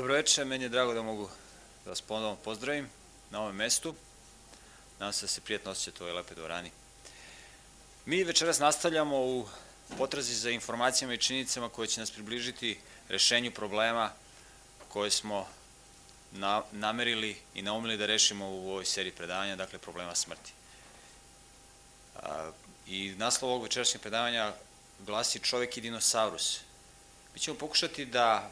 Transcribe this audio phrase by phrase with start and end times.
[0.00, 1.28] Dobro večer, meni je drago da mogu
[1.84, 2.88] da vas ponovno pozdravim
[3.30, 3.94] na ovom mestu.
[4.98, 6.70] Nadam se da se prijetno osjećate u ovoj lepe dvorani.
[8.06, 9.48] Mi večeras nastavljamo u
[9.98, 14.12] potrazi za informacijama i činjenicama koje će nas približiti rešenju problema
[14.88, 15.48] koje smo
[16.32, 20.52] na, namerili i naumili da rešimo u ovoj seriji predavanja, dakle problema smrti.
[22.16, 22.50] A,
[22.86, 24.52] I naslov ovog večerašnjeg predavanja
[24.98, 26.60] glasi čovek i dinosaurus.
[27.34, 28.50] Mi ćemo pokušati da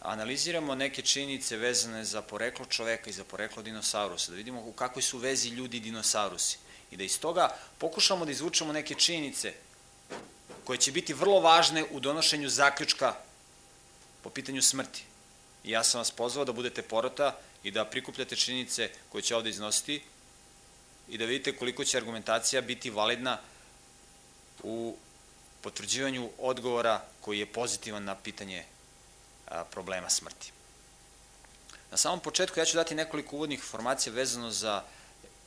[0.00, 5.02] analiziramo neke činjenice vezane za poreklo čoveka i za poreklo dinosaurusa, da vidimo u kakvoj
[5.02, 6.58] su vezi ljudi i dinosaurusi
[6.90, 9.54] i da iz toga pokušamo da izvučemo neke činjenice
[10.64, 13.14] koje će biti vrlo važne u donošenju zaključka
[14.22, 15.04] po pitanju smrti.
[15.64, 19.50] I ja sam vas pozvao da budete porota i da prikupljate činjenice koje će ovde
[19.50, 20.02] iznositi
[21.08, 23.38] i da vidite koliko će argumentacija biti validna
[24.62, 24.96] u
[25.60, 28.64] potvrđivanju odgovora koji je pozitivan na pitanje
[29.70, 30.52] problema smrti.
[31.90, 34.82] Na samom početku ja ću dati nekoliko uvodnih informacija vezano za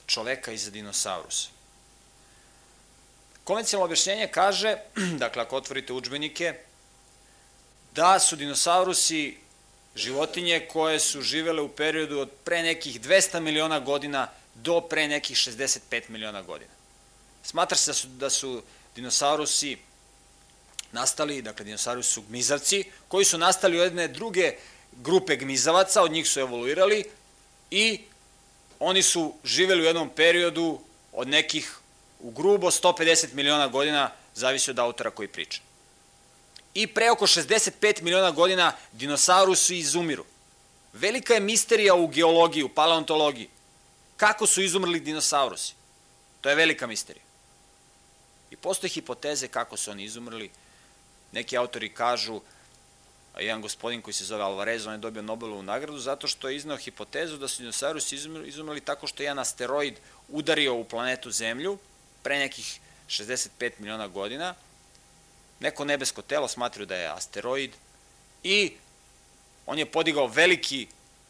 [0.08, 1.50] čoveka i za dinosaurusa.
[3.44, 4.78] Konvencionalno objašnjenje kaže,
[5.24, 6.54] dakle ako otvorite učbenike,
[7.96, 9.38] da su dinosaurusi
[9.96, 15.38] životinje koje su živele u periodu od pre nekih 200 miliona godina do pre nekih
[15.38, 16.72] 65 miliona godina.
[17.44, 18.64] Smatra se da su, da su
[18.96, 19.78] dinosaurusi
[20.92, 24.56] nastali, dakle dinosaurusi su gmizavci, koji su nastali u jedne druge
[24.92, 27.04] grupe gmizavaca, od njih su evoluirali
[27.72, 28.02] i
[28.80, 30.80] oni su živeli u jednom periodu
[31.12, 31.78] od nekih
[32.20, 35.62] u grubo 150 miliona godina, zavisi od autora koji priča.
[36.74, 40.26] I pre oko 65 miliona godina dinosaurusi izumiru.
[40.94, 43.50] Velika je misterija u geologiji, u paleontologiji.
[44.18, 45.74] Kako su izumrli dinosaurusi?
[46.42, 47.24] To je velika misterija.
[48.52, 50.52] I postoje hipoteze kako su oni izumrli,
[51.32, 52.42] Neki autori kažu,
[53.40, 56.78] jedan gospodin koji se zove Alvarez, on je dobio Nobelovu nagradu zato što je iznao
[56.78, 58.16] hipotezu da su dinosaurusi
[58.46, 59.96] izumrli tako što je jedan asteroid
[60.28, 61.78] udario u planetu Zemlju
[62.24, 64.56] pre nekih 65 miliona godina.
[65.60, 67.72] Neko nebesko telo smatraju da je asteroid
[68.44, 68.74] i
[69.66, 70.88] on je podigao veliki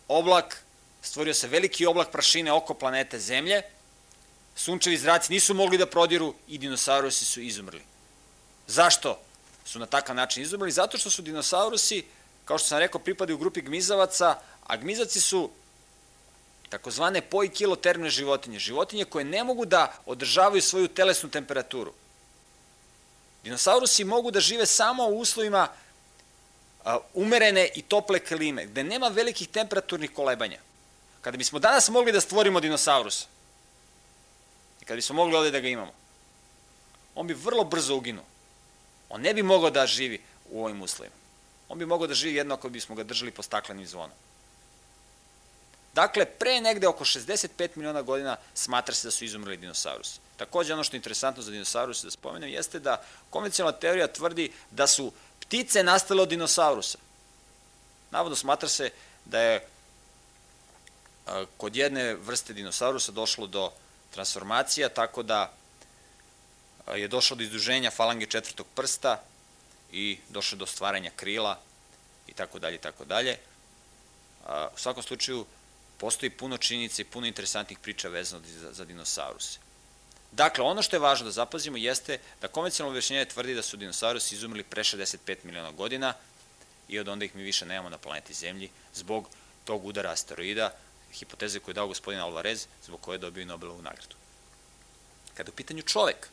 [0.08, 0.64] oblak,
[1.02, 3.62] stvorio se veliki oblak prašine oko planete Zemlje,
[4.56, 7.82] sunčevi zraci nisu mogli da prodiru i dinosaurusi su izumrli.
[8.68, 9.20] Zašto?
[9.66, 12.06] Su na takav način izumrli, zato što su dinosaurusi,
[12.46, 15.50] kao što sam rekao, pripadaju grupi gmizavaca, a gmizavci su
[16.70, 21.94] takozvane poikilotermne životinje, životinje koje ne mogu da održavaju svoju telesnu temperaturu.
[23.44, 25.68] Dinosaurusi mogu da žive samo u uslovima
[27.14, 30.60] umerene i tople klime, gde nema velikih temperaturnih kolebanja.
[31.22, 33.26] Kada bismo danas mogli da stvorimo dinosaurusa,
[34.82, 35.94] i kada bismo mogli ovde da ga imamo,
[37.16, 38.31] on bi vrlo brzo uginuo.
[39.12, 41.16] On ne bi mogao da živi u ovim uslovima.
[41.70, 44.16] On bi mogao da živi jedno ako bismo ga držali po staklenim zvonom.
[45.94, 50.20] Dakle, pre negde oko 65 miliona godina smatra se da su izumrli dinosaurusi.
[50.38, 54.88] Takođe, ono što je interesantno za dinosauruse da spomenem jeste da konvencionalna teorija tvrdi da
[54.88, 56.98] su ptice nastale od dinosaurusa.
[58.12, 58.90] Navodno smatra se
[59.26, 59.68] da je
[61.58, 63.72] kod jedne vrste dinosaurusa došlo do
[64.12, 65.54] transformacija, tako da
[66.96, 69.24] je došlo do izduženja falange četvrtog prsta
[69.92, 71.60] i došlo do stvaranja krila
[72.28, 73.38] i tako dalje i tako dalje.
[74.48, 75.46] U svakom slučaju
[75.98, 79.60] postoji puno činjenica i puno interesantnih priča vezano za, za dinosauruse.
[80.32, 84.36] Dakle, ono što je važno da zapazimo jeste da konvencionalno objašnjenje tvrdi da su dinosaurusi
[84.36, 86.14] izumrli pre 65 miliona godina
[86.88, 89.30] i od onda ih mi više nemamo na planeti Zemlji zbog
[89.66, 90.72] tog udara asteroida,
[91.14, 94.16] hipoteze koju je dao gospodin Alvarez, zbog koje je dobio Nobelovu nagradu.
[95.34, 96.30] Kada je u pitanju čovek,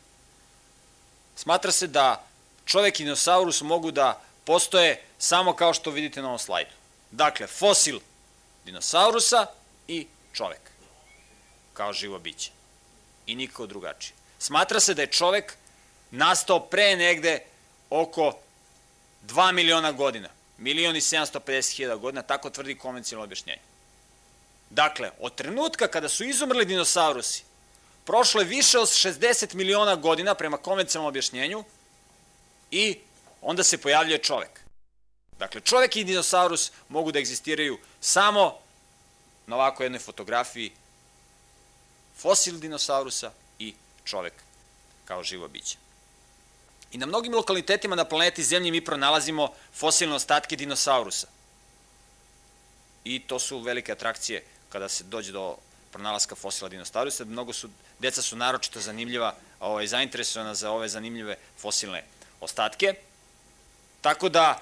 [1.39, 2.23] Smatra se da
[2.65, 6.71] čovek i dinosaurus mogu da postoje samo kao što vidite na ovom slajdu.
[7.11, 7.99] Dakle, fosil
[8.65, 9.45] dinosaurusa
[9.87, 10.59] i čovek
[11.73, 12.51] kao živo biće.
[13.25, 14.13] I niko drugačije.
[14.39, 15.55] Smatra se da je čovek
[16.11, 17.39] nastao pre negde
[17.89, 18.33] oko
[19.27, 20.29] 2 miliona godina.
[20.57, 23.61] Milion i 750 hiljada godina, tako tvrdi konvencionalno objašnjenje.
[24.69, 27.43] Dakle, od trenutka kada su izumrli dinosaurusi
[28.09, 31.63] prošlo je više od 60 miliona godina prema konvencionalnom objašnjenju
[32.71, 32.97] i
[33.41, 34.59] onda se pojavljuje čovek.
[35.39, 38.57] Dakle, čovek i dinosaurus mogu da egzistiraju samo
[39.47, 40.71] na ovako jednoj fotografiji
[42.17, 43.73] fosil dinosaurusa i
[44.03, 44.33] čovek
[45.05, 45.77] kao živo biće.
[46.91, 51.27] I na mnogim lokalitetima na planeti Zemlji mi pronalazimo fosilne ostatke dinosaurusa.
[53.03, 55.57] I to su velike atrakcije kada se dođe do
[55.91, 57.25] pronalaska fosila dinosaurusa.
[57.25, 57.69] Mnogo su,
[57.99, 62.03] deca su naročito zanimljiva, ovaj, zainteresovana za ove zanimljive fosilne
[62.39, 62.93] ostatke.
[64.01, 64.59] Tako da,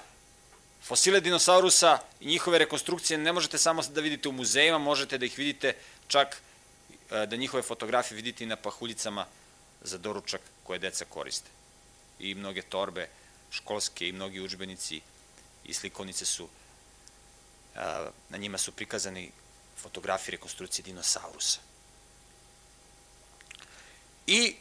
[0.82, 5.38] Fosile dinosaurusa i njihove rekonstrukcije ne možete samo da vidite u muzejima, možete da ih
[5.38, 5.74] vidite
[6.08, 6.42] čak
[7.10, 9.26] e, da njihove fotografije vidite i na pahuljicama
[9.82, 11.50] za doručak koje deca koriste.
[12.18, 13.08] I mnoge torbe
[13.50, 15.00] školske i mnogi učbenici
[15.64, 16.48] i slikovnice su,
[18.28, 19.30] na njima su prikazani
[19.82, 21.60] fotografije rekonstrukcije dinosaurusa.
[24.26, 24.56] I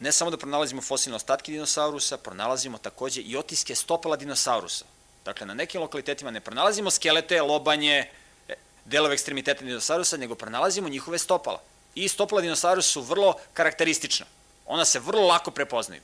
[0.00, 4.84] ne samo da pronalazimo fosilne ostatke dinosaurusa, pronalazimo takođe i otiske stopala dinosaurusa.
[5.24, 8.10] Dakle, na nekim lokalitetima ne pronalazimo skelete, lobanje,
[8.48, 8.54] e,
[8.84, 11.60] delove ekstremiteta dinosaurusa, nego pronalazimo njihove stopala.
[11.94, 14.26] I stopala dinosaurusa su vrlo karakteristična.
[14.66, 16.02] Ona se vrlo lako prepoznaju.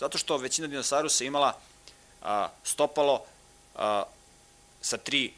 [0.00, 1.58] Zato što većina dinosaurusa imala
[2.22, 3.24] a, stopalo
[3.74, 4.04] a,
[4.80, 5.32] sa tri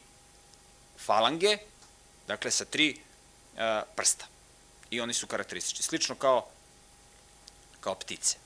[0.98, 1.58] falange,
[2.28, 3.00] dakle sa tri
[3.56, 4.26] a, prsta.
[4.90, 5.82] I oni su karakteristični.
[5.82, 6.46] Slično kao,
[7.80, 8.36] kao ptice.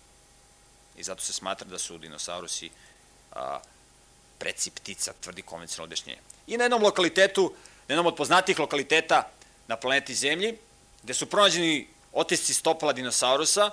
[0.96, 2.70] I zato se smatra da su dinosaurusi
[3.32, 3.60] a,
[4.38, 6.20] preci ptica, tvrdi konvencionalno objašnjenje.
[6.46, 7.52] I na jednom lokalitetu,
[7.88, 9.28] na jednom od poznatijih lokaliteta
[9.68, 10.58] na planeti Zemlji,
[11.02, 13.70] gde su pronađeni otisci stopala dinosaurusa,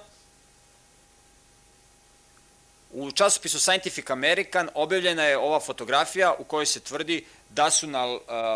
[2.92, 8.06] u časopisu Scientific American objavljena je ova fotografija u kojoj se tvrdi da su na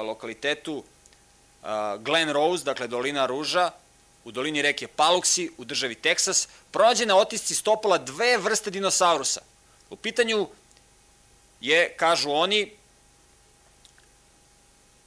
[0.02, 0.84] lokalitetu
[2.00, 3.72] Glen Rose, dakle dolina Ruža,
[4.24, 9.42] u dolini reke Paluksi, u državi Teksas, pronađene otisci stopala dve vrste dinosaurusa.
[9.90, 10.48] U pitanju
[11.62, 12.72] je, kažu oni,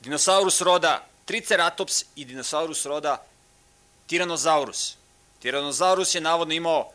[0.00, 3.24] dinosaurus roda Triceratops i dinosaurus roda
[4.08, 4.94] Tyrannosaurus.
[5.42, 6.90] Tyrannosaurus je navodno imao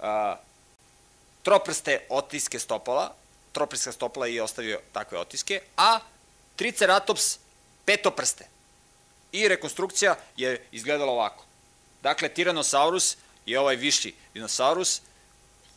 [0.00, 0.36] a,
[1.42, 3.14] troprste otiske stopala,
[3.52, 6.00] troprska stopala i ostavio takve otiske, a
[6.56, 7.38] Triceratops
[7.84, 8.53] petoprste.
[9.34, 11.44] I rekonstrukcija je izgledala ovako.
[12.02, 13.16] Dakle, Tyrannosaurus
[13.46, 15.00] je ovaj viši dinosaurus,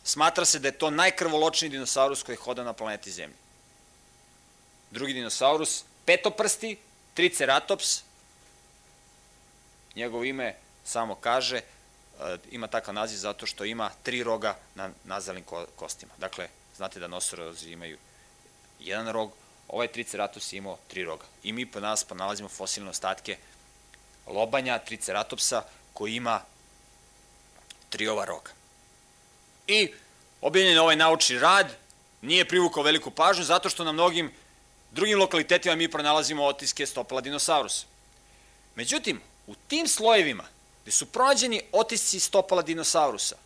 [0.04, 3.36] smatra se da je to najkrvoločniji dinosaurus koji hoda na planeti Zemlji.
[4.90, 6.76] Drugi dinosaurus, petoprsti,
[7.14, 8.02] Triceratops,
[9.96, 15.44] njegovo ime samo kaže, e, ima takav naziv zato što ima tri roga na nazalnim
[15.76, 16.12] kostima.
[16.18, 17.98] Dakle, znate da nosorozi imaju
[18.80, 19.32] jedan rog,
[19.68, 21.24] ovaj Triceratops je imao tri roga.
[21.42, 23.36] I mi po nas ponalazimo fosilne ostatke
[24.26, 25.62] lobanja Triceratopsa
[25.92, 26.40] koji ima
[27.90, 28.50] tri ova roga.
[29.66, 29.92] I
[30.40, 31.76] objavljen ovaj naučni rad
[32.22, 34.32] nije privukao veliku pažnju zato što na mnogim
[34.90, 37.86] drugim lokalitetima mi pronalazimo otiske stopala dinosaurusa.
[38.74, 40.44] Međutim, u tim slojevima
[40.82, 43.36] gde su pronađeni otisci stopala dinosaurusa,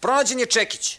[0.00, 0.98] pronađen je čekić.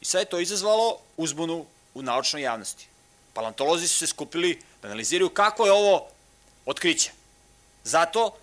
[0.00, 2.86] I sad je to izazvalo uzbunu u naučnoj javnosti.
[3.32, 6.08] Palantolozi su se skupili da analiziraju kako je ovo
[6.66, 7.10] otkriće.
[7.84, 8.36] Zato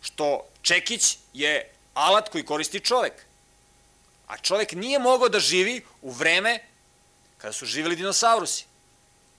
[0.00, 3.12] što čekić je alat koji koristi čovek.
[4.26, 6.60] A čovek nije mogao da živi u vreme
[7.38, 8.64] kada su živeli dinosaurusi.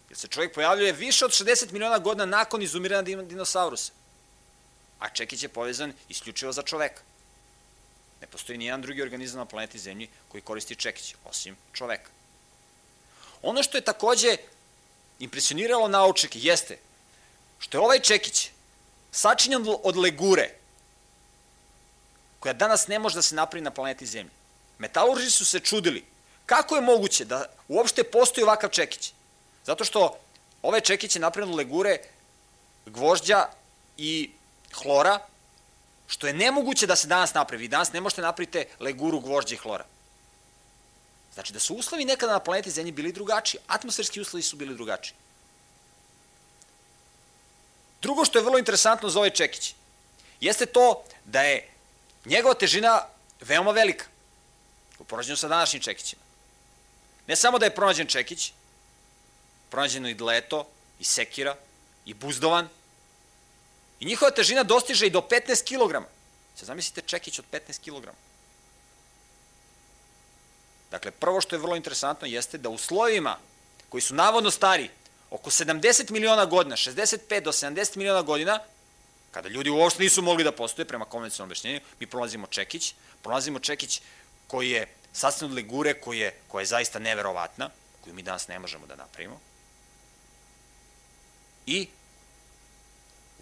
[0.10, 3.92] Jer se čovjek pojavljuje više od 60 miliona godina nakon izumiranja dinosaurusa.
[5.00, 7.02] A čekić je povezan isključivo za čoveka.
[8.22, 12.10] Ne postoji ni jedan drugi organizam na planeti Zemlji koji koristi čekić, osim čoveka.
[13.42, 14.38] Ono što je takođe
[15.20, 16.78] impresioniralo naučnike jeste
[17.60, 18.50] što je ovaj čekić
[19.12, 20.50] sačinjen od legure,
[22.40, 24.32] koja danas ne može da se napravi na planeti Zemlji.
[24.78, 26.06] Metalurži su se čudili
[26.46, 29.14] kako je moguće da uopšte postoji ovakav čekić.
[29.66, 30.18] Zato što
[30.62, 31.98] ove čekić je napravljeno legure
[32.86, 33.46] gvožđa
[33.98, 34.32] i
[34.74, 35.20] hlora,
[36.12, 37.68] što je nemoguće da se danas napravi.
[37.68, 39.86] danas ne možete napraviti leguru gvožđa i hlora.
[41.34, 43.62] Znači da su uslovi nekada na planeti Zemlji bili drugačiji.
[43.68, 45.16] Atmosferski uslovi su bili drugačiji.
[48.02, 49.76] Drugo što je vrlo interesantno za ovaj čekić,
[50.42, 51.70] jeste to da je
[52.26, 53.02] njegova težina
[53.42, 54.06] veoma velika
[55.00, 56.22] u porađenju sa današnjim čekićima.
[57.28, 58.52] Ne samo da je pronađen čekić,
[59.70, 60.68] pronađeno i dleto,
[61.00, 61.56] i sekira,
[62.06, 62.70] i buzdovan,
[64.02, 66.06] i njihova težina dostiže i do 15 kg.
[66.56, 68.10] Sad zamislite čekić od 15 kg.
[70.92, 73.38] Dakle, prvo što je vrlo interesantno jeste da u slojevima
[73.90, 74.90] koji su navodno stari
[75.30, 78.60] oko 70 miliona godina, 65 do 70 miliona godina,
[79.32, 84.02] kada ljudi uopšte nisu mogli da postoje prema konvencionalnom objašnjenju, mi prolazimo čekić, prolazimo čekić
[84.48, 87.70] koji je sastavljen od legure, koji je, koja je zaista neverovatna,
[88.02, 89.40] koju mi danas ne možemo da napravimo.
[91.66, 91.88] I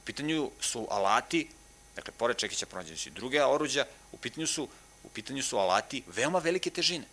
[0.10, 1.48] pitanju su alati,
[1.96, 4.68] dakle, pored čekića pronađeni su i druge oruđa, u pitanju su,
[5.04, 7.06] u pitanju su alati veoma velike težine.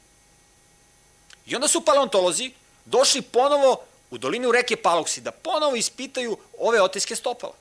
[1.47, 2.53] I onda su paleontolozi
[2.85, 7.55] došli ponovo u dolinu reke Paluksi da ponovo ispitaju ove otiske stopala.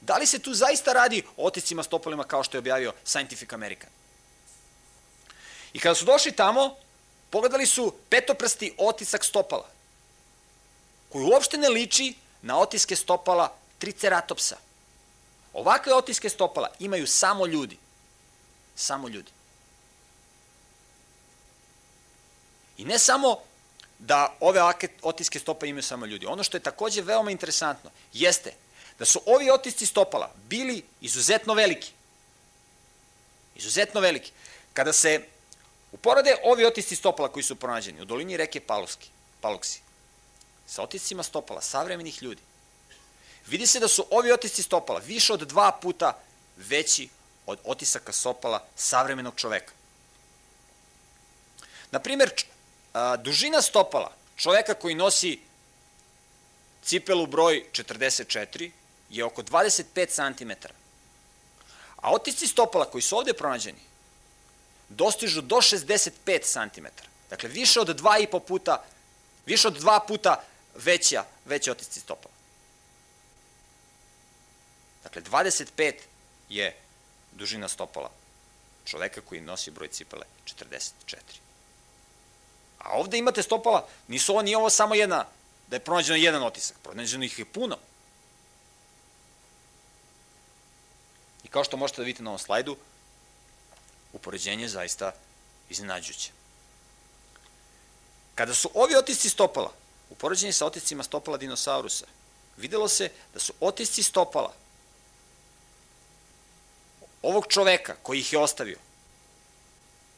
[0.00, 3.90] Da li se tu zaista radi o otiscima stopalima kao što je objavio Scientific American?
[5.72, 6.76] I kada su došli tamo,
[7.32, 9.68] Pogledali su petoprsti otisak stopala,
[11.08, 14.56] koji uopšte ne liči na otiske stopala triceratopsa.
[15.52, 17.78] Ovakve otiske stopala imaju samo ljudi.
[18.76, 19.30] Samo ljudi.
[22.78, 23.38] I ne samo
[23.98, 24.60] da ove
[25.02, 26.26] otiske stopala imaju samo ljudi.
[26.26, 28.54] Ono što je takođe veoma interesantno jeste
[28.98, 31.92] da su ovi otisci stopala bili izuzetno veliki.
[33.54, 34.32] Izuzetno veliki.
[34.72, 35.26] Kada se
[35.92, 39.10] uporade ovi otisci stopala koji su pronađeni u dolini reke Palovski,
[39.40, 39.80] Paloksi
[40.66, 42.42] sa otiscima stopala savremenih ljudi,
[43.46, 46.18] vidi se da su ovi otisci stopala više od dva puta
[46.56, 47.08] veći
[47.46, 49.72] od otisaka stopala savremenog čoveka.
[51.90, 52.30] Na primer,
[53.18, 55.40] dužina stopala čoveka koji nosi
[56.82, 58.70] cipelu broj 44
[59.10, 60.50] je oko 25 cm.
[61.96, 63.78] A otisci stopala koji su ovde pronađeni
[64.88, 66.86] dostižu do 65 cm.
[67.30, 68.84] Dakle, više od dva i po puta,
[69.46, 70.42] više od dva puta
[70.74, 72.31] veća, veće otisci stopala.
[75.02, 75.94] Dakle, 25
[76.48, 76.76] je
[77.32, 78.10] dužina stopala
[78.84, 81.16] čoveka koji nosi broj cipele 44.
[82.78, 85.26] A ovde imate stopala, nisu ovo, nije ovo samo jedna,
[85.66, 87.78] da je pronađeno jedan otisak, pronađeno ih je puno.
[91.44, 92.76] I kao što možete da vidite na ovom slajdu,
[94.12, 95.12] upoređenje je zaista
[95.68, 96.30] iznenađujuće.
[98.34, 99.72] Kada su ovi otisci stopala,
[100.10, 102.06] upoređeni sa otiscima stopala dinosaurusa,
[102.56, 104.54] videlo se da su otisci stopala
[107.22, 108.78] ovog čoveka koji ih je ostavio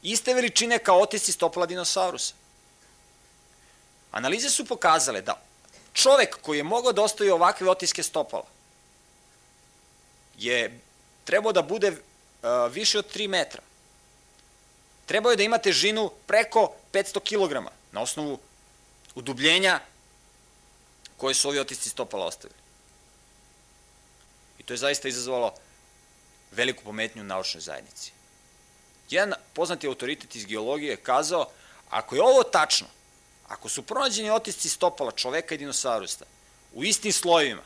[0.04, 2.34] iste veličine kao otisci stopala dinosaurusa.
[4.10, 5.40] Analize su pokazale da
[5.92, 8.44] čovek koji je mogao da ostavi ovakve otiske stopala
[10.38, 10.80] je
[11.24, 11.96] trebao da bude uh,
[12.72, 13.62] više od 3 metra.
[15.06, 18.38] Trebao je da ima težinu preko 500 kg na osnovu
[19.14, 19.80] udubljenja
[21.16, 22.60] koje su ovi otisci stopala ostavili.
[24.58, 25.54] I to je zaista izazvalo
[26.56, 28.12] veliku pometnju u naučnoj zajednici.
[29.10, 31.46] Jedan poznati autoritet iz geologije je kazao,
[31.90, 32.86] ako je ovo tačno,
[33.48, 36.24] Ako su pronađeni otisci stopala čoveka i dinosaurusta
[36.72, 37.62] u istim slojevima,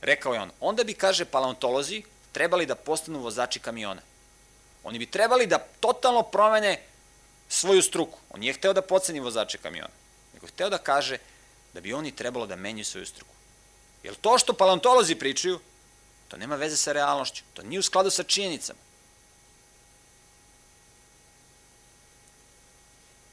[0.00, 4.02] rekao je on, onda bi, kaže paleontolozi, trebali da postanu vozači kamiona.
[4.84, 6.82] Oni bi trebali da totalno promene
[7.48, 8.18] svoju struku.
[8.30, 9.94] On nije hteo da poceni vozače kamiona,
[10.34, 11.18] nego hteo da kaže
[11.74, 13.34] da bi oni trebalo da menju svoju struku.
[14.02, 15.60] Jer to što paleontolozi pričaju,
[16.28, 18.78] to nema veze sa realnošću, to nije u skladu sa činjenicama.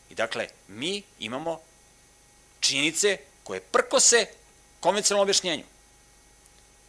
[0.10, 1.60] I dakle, mi imamo
[2.60, 4.26] činjenice koje prkose
[4.80, 5.64] konvencionalnom objašnjenju.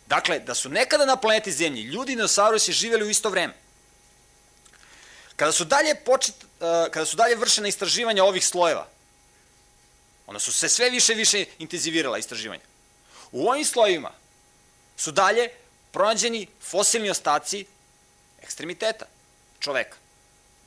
[0.07, 3.55] Dakle, da su nekada na planeti Zemlji ljudi i dinosaurusi živjeli u isto vreme.
[5.37, 8.89] Kada su dalje, počet, uh, kada su dalje vršene istraživanja ovih slojeva,
[10.27, 12.63] ona su se sve više i više intenzivirala istraživanja.
[13.33, 14.13] U ovim slojevima
[14.97, 15.51] su dalje
[15.95, 17.67] pronađeni fosilni ostaci
[18.43, 19.07] ekstremiteta
[19.61, 19.97] čoveka.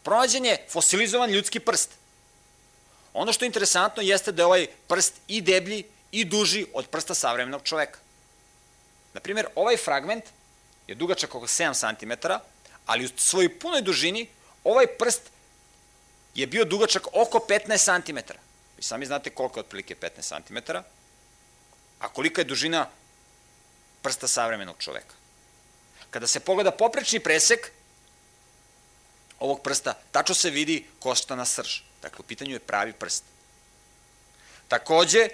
[0.04, 1.90] Pronađen je fosilizovan ljudski prst.
[3.14, 7.14] Ono što je interesantno jeste da je ovaj prst i deblji i duži od prsta
[7.14, 8.00] savremenog čoveka.
[9.14, 10.24] Naprimjer, ovaj fragment
[10.88, 12.28] je dugačak oko 7 cm,
[12.86, 14.28] ali u svojoj punoj dužini
[14.64, 15.22] ovaj prst
[16.36, 18.18] je bio dugačak oko 15 cm.
[18.78, 20.78] Vi sami znate koliko je otprilike 15 cm,
[22.00, 22.88] a kolika je dužina
[24.02, 25.17] prsta savremenog čoveka.
[26.10, 27.72] Kada se pogleda poprečni presek
[29.40, 31.82] ovog prsta, tačno se vidi koštana srž.
[32.02, 33.24] Dakle, u pitanju je pravi prst.
[34.68, 35.30] Takođe,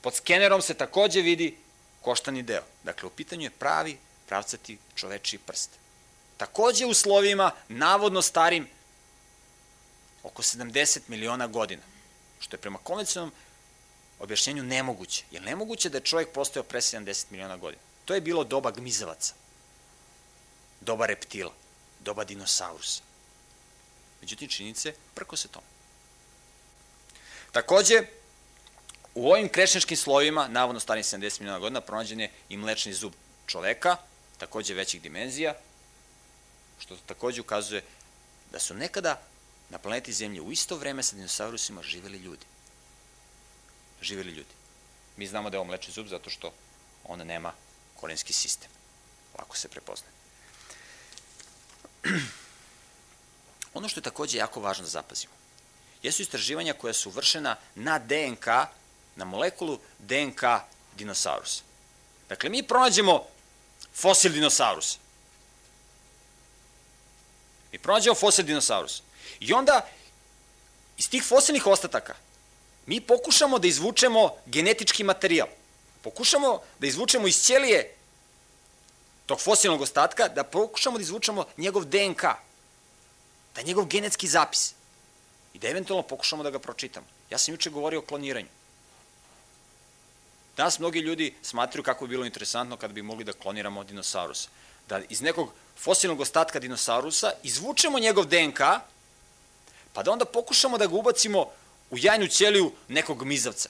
[0.00, 1.56] pod skenerom se takođe vidi
[2.02, 2.62] koštani deo.
[2.82, 5.70] Dakle, u pitanju je pravi pravcati čovečiji prst.
[6.36, 8.68] Takođe u slovima, navodno starim,
[10.22, 11.82] oko 70 miliona godina,
[12.40, 13.34] što je prema konvencionalnom
[14.18, 15.24] objašnjenju nemoguće.
[15.30, 17.82] Je nemoguće da je čovjek postao pre 70 miliona godina?
[18.10, 19.34] To je bilo doba gmizavaca,
[20.80, 21.52] doba reptila,
[22.00, 23.02] doba dinosaurusa.
[24.20, 25.66] Međutim, činjenice prko se tome.
[27.52, 28.02] Takođe,
[29.14, 33.12] u ovim krešničkim slovima, navodno starim 70 miliona godina, pronađen je i mlečni zub
[33.46, 33.96] čoveka,
[34.38, 35.54] takođe većih dimenzija,
[36.78, 37.84] što takođe ukazuje
[38.52, 39.20] da su nekada
[39.68, 42.46] na planeti Zemlje u isto vreme sa dinosaurusima živeli ljudi.
[44.02, 44.54] Živeli ljudi.
[45.16, 46.52] Mi znamo da je ovo mlečni zub zato što
[47.04, 47.52] on nema
[48.00, 48.70] korenski sistem.
[49.38, 50.12] Lako se prepoznaje.
[53.74, 55.32] Ono što je takođe jako važno da zapazimo,
[56.02, 58.46] jesu istraživanja koja su vršena na DNK,
[59.16, 60.42] na molekulu DNK
[60.96, 61.62] dinosaurusa.
[62.28, 63.26] Dakle, mi pronađemo
[63.94, 64.98] fosil dinosaurusa.
[67.72, 69.02] Mi pronađemo fosil dinosaurusa.
[69.40, 69.88] I onda,
[70.98, 72.14] iz tih fosilnih ostataka,
[72.86, 75.48] mi pokušamo da izvučemo genetički materijal.
[76.02, 77.94] Pokušamo da izvučemo iz ćelije
[79.26, 82.22] tog fosilnog ostatka, da pokušamo da izvučemo njegov DNK,
[83.54, 84.74] da je njegov genetski zapis
[85.54, 87.06] i da eventualno pokušamo da ga pročitamo.
[87.30, 88.48] Ja sam juče govorio o kloniranju.
[90.56, 94.48] Danas mnogi ljudi smatruju kako bi bilo interesantno kada bi mogli da kloniramo dinosaurusa.
[94.88, 98.60] Da iz nekog fosilnog ostatka dinosaurusa izvučemo njegov DNK,
[99.92, 101.46] pa da onda pokušamo da ga ubacimo
[101.90, 103.68] u jajnu ćeliju nekog mizavca,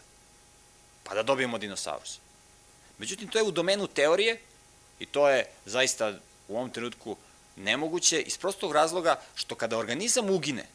[1.11, 2.19] pa da dobijemo dinosaurus.
[2.99, 4.41] Međutim, to je u domenu teorije
[4.99, 6.15] i to je zaista
[6.49, 7.17] u ovom trenutku
[7.57, 10.67] nemoguće iz prostog razloga što kada organizam ugine,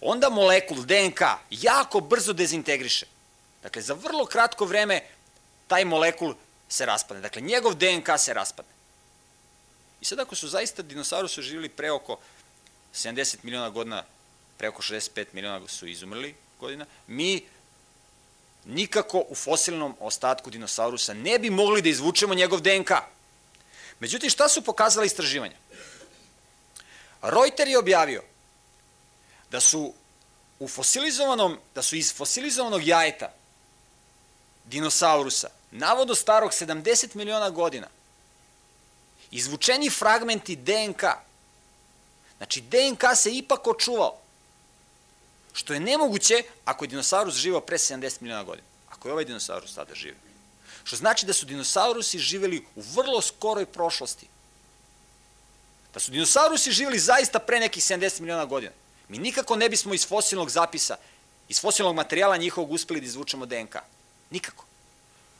[0.00, 1.20] onda molekul DNK
[1.50, 3.06] jako brzo dezintegriše.
[3.62, 5.00] Dakle, za vrlo kratko vreme
[5.66, 6.34] taj molekul
[6.68, 7.22] se raspadne.
[7.22, 8.72] Dakle, njegov DNK se raspadne.
[10.00, 12.18] I sad ako su zaista dinosaurusi živjeli pre oko
[12.94, 14.04] 70 miliona godina,
[14.58, 17.44] pre oko 65 miliona su izumrli godina, mi
[18.64, 22.90] nikako u fosilnom ostatku dinosaurusa ne bi mogli da izvučemo njegov DNK.
[24.00, 25.56] Međutim, šta su pokazala istraživanja?
[27.22, 28.22] Reuter je objavio
[29.50, 29.92] da su
[30.58, 33.32] u fosilizovanom, da su iz fosilizovanog jajeta
[34.64, 37.86] dinosaurusa, navodno starog 70 miliona godina,
[39.30, 41.02] izvučeni fragmenti DNK.
[42.36, 44.18] Znači, DNK se ipak očuvao.
[45.52, 48.66] Što je nemoguće ako je dinosaurus živao pre 70 miliona godina.
[48.90, 50.16] Ako je ovaj dinosaurus tada živi.
[50.84, 54.28] Što znači da su dinosaurusi živeli u vrlo skoroj prošlosti.
[55.94, 58.72] Da su dinosaurusi živeli zaista pre nekih 70 miliona godina.
[59.08, 60.96] Mi nikako ne bismo iz fosilnog zapisa,
[61.48, 63.76] iz fosilnog materijala njihovog uspeli da izvučemo DNK.
[64.30, 64.64] Nikako.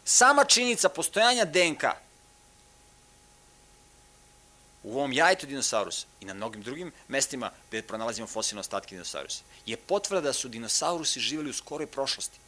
[0.04, 1.84] Sama činjenica postojanja DNK
[4.82, 9.76] u ovom jajetu dinosaurusa i na mnogim drugim mestima gde pronalazimo fosilne ostatke dinosaurusa je
[9.76, 12.38] potvrda da su dinosaurusi živjeli u skoroj prošlosti.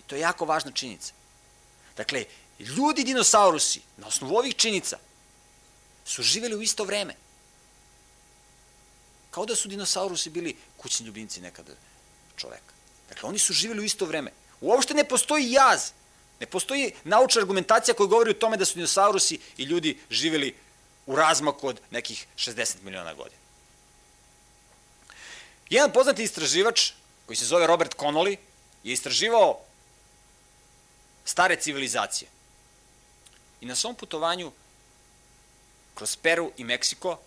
[0.00, 1.12] I to je jako važna činjenica.
[1.96, 2.24] Dakle,
[2.58, 4.98] ljudi dinosaurusi, na osnovu ovih činjenica,
[6.04, 7.14] su živjeli u isto vreme.
[9.30, 11.72] Kao da su dinosaurusi bili kućni ljubimci nekada
[12.36, 12.74] čoveka.
[13.08, 14.32] Dakle, oni su živjeli u isto vreme.
[14.60, 15.90] Uopšte ne postoji jaz.
[16.40, 20.54] Ne postoji naučna argumentacija koja govori o tome da su dinosaurusi i ljudi živjeli
[21.06, 23.40] u razmaku od nekih 60 miliona godina.
[25.70, 26.92] Jedan poznati istraživač,
[27.26, 28.36] koji se zove Robert Connolly,
[28.82, 29.60] je istraživao
[31.24, 32.28] stare civilizacije.
[33.60, 34.52] I na svom putovanju
[35.94, 37.18] kroz Peru i Meksiko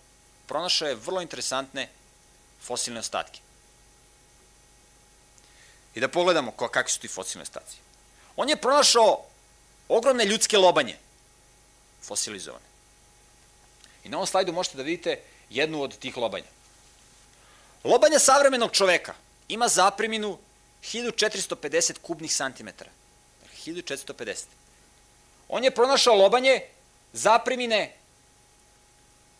[0.46, 1.88] pronašao je vrlo interesantne
[2.62, 3.40] fosilne ostatke.
[5.94, 7.76] I da pogledamo kakvi su ti fosilne ostaci.
[8.36, 9.24] On je pronašao
[9.88, 10.98] ogromne ljudske lobanje,
[12.02, 12.67] fosilizovane.
[14.08, 16.46] I na ovom slajdu možete da vidite jednu od tih lobanja.
[17.84, 19.14] Lobanja savremenog čoveka
[19.48, 20.38] ima zapreminu
[20.82, 22.90] 1450 kubnih santimetara.
[23.66, 24.44] 1450.
[25.48, 26.60] On je pronašao lobanje
[27.12, 27.92] zapremine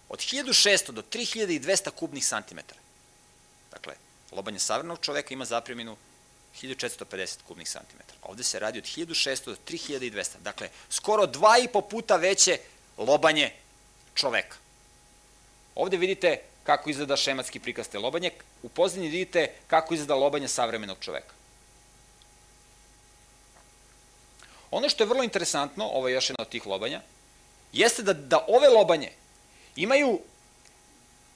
[0.09, 2.81] od 1600 do 3200 kubnih santimetara.
[3.71, 3.95] Dakle,
[4.33, 5.97] lobanje savremenog čoveka ima zapreminu
[6.63, 8.19] 1450 kubnih santimetara.
[8.23, 10.39] Ovde se radi od 1600 do 3200.
[10.45, 12.59] Dakle, skoro dva i po puta veće
[12.99, 13.53] lobanje
[14.19, 14.57] čoveka.
[15.75, 18.31] Ovde vidite kako izgleda šematski prikaz te lobanje.
[18.63, 21.35] U pozadini vidite kako izgleda lobanje savremenog čoveka.
[24.71, 27.01] Ono što je vrlo interesantno, ovo je još jedna od tih lobanja,
[27.73, 29.13] jeste da, da ove lobanje
[29.77, 30.21] imaju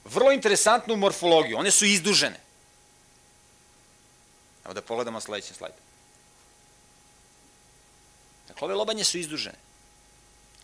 [0.05, 1.59] vrlo interesantnu morfologiju.
[1.59, 2.41] One su izdužene.
[4.65, 5.73] Evo da pogledamo sledeći slajd.
[8.49, 9.59] Dakle, ove lobanje su izdužene.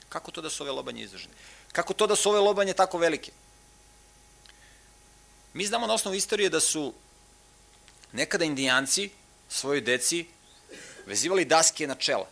[0.08, 1.34] Kako to da su ove lobanje izdužene?
[1.72, 3.32] Kako to da su ove lobanje tako velike?
[5.52, 6.94] Mi znamo na osnovu istorije da su
[8.12, 9.10] nekada indijanci
[9.48, 10.26] svojoj deci
[11.06, 12.26] vezivali daske na čela.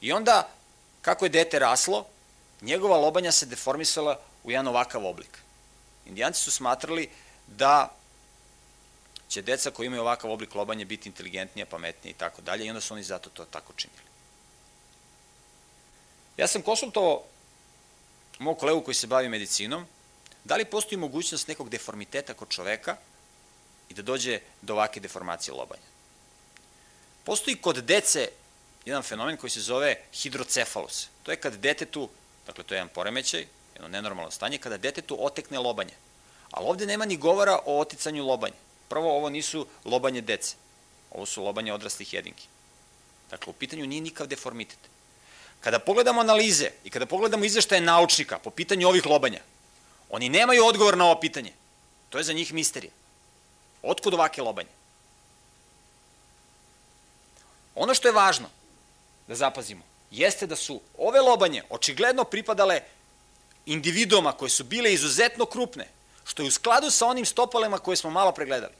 [0.00, 0.48] I onda,
[1.02, 2.06] kako je dete raslo,
[2.60, 5.38] njegova lobanja se deformisala u jedan ovakav oblik.
[6.06, 7.10] Indijanci su smatrali
[7.46, 7.94] da
[9.28, 12.80] će deca koji imaju ovakav oblik lobanje biti inteligentnije, pametnije i tako dalje i onda
[12.80, 14.09] su oni zato to tako činili.
[16.40, 17.22] Ja sam konsultovao
[18.38, 19.86] mog kolegu koji se bavi medicinom,
[20.44, 22.96] da li postoji mogućnost nekog deformiteta kod čoveka
[23.88, 25.82] i da dođe do ovake deformacije lobanja.
[27.24, 28.28] Postoji kod dece
[28.84, 31.08] jedan fenomen koji se zove hidrocefalus.
[31.22, 32.08] To je kad detetu,
[32.46, 35.92] dakle to je jedan poremećaj, jedno nenormalno stanje, kada detetu otekne lobanje.
[36.50, 38.56] Ali ovde nema ni govora o oticanju lobanja.
[38.88, 40.56] Prvo, ovo nisu lobanje dece.
[41.10, 42.46] Ovo su lobanje odraslih jedinki.
[43.30, 44.78] Dakle, u pitanju nije nikav deformitet.
[45.60, 49.40] Kada pogledamo analize i kada pogledamo izveštaje naučnika po pitanju ovih lobanja,
[50.10, 51.52] oni nemaju odgovor na ovo pitanje.
[52.08, 52.92] To je za njih misterija.
[53.82, 54.68] Otkud ovake lobanje?
[57.74, 58.48] Ono što je važno
[59.26, 62.80] da zapazimo jeste da su ove lobanje očigledno pripadale
[63.66, 65.88] individuama koje su bile izuzetno krupne,
[66.24, 68.72] što je u skladu sa onim stopalima koje smo malo pregledali.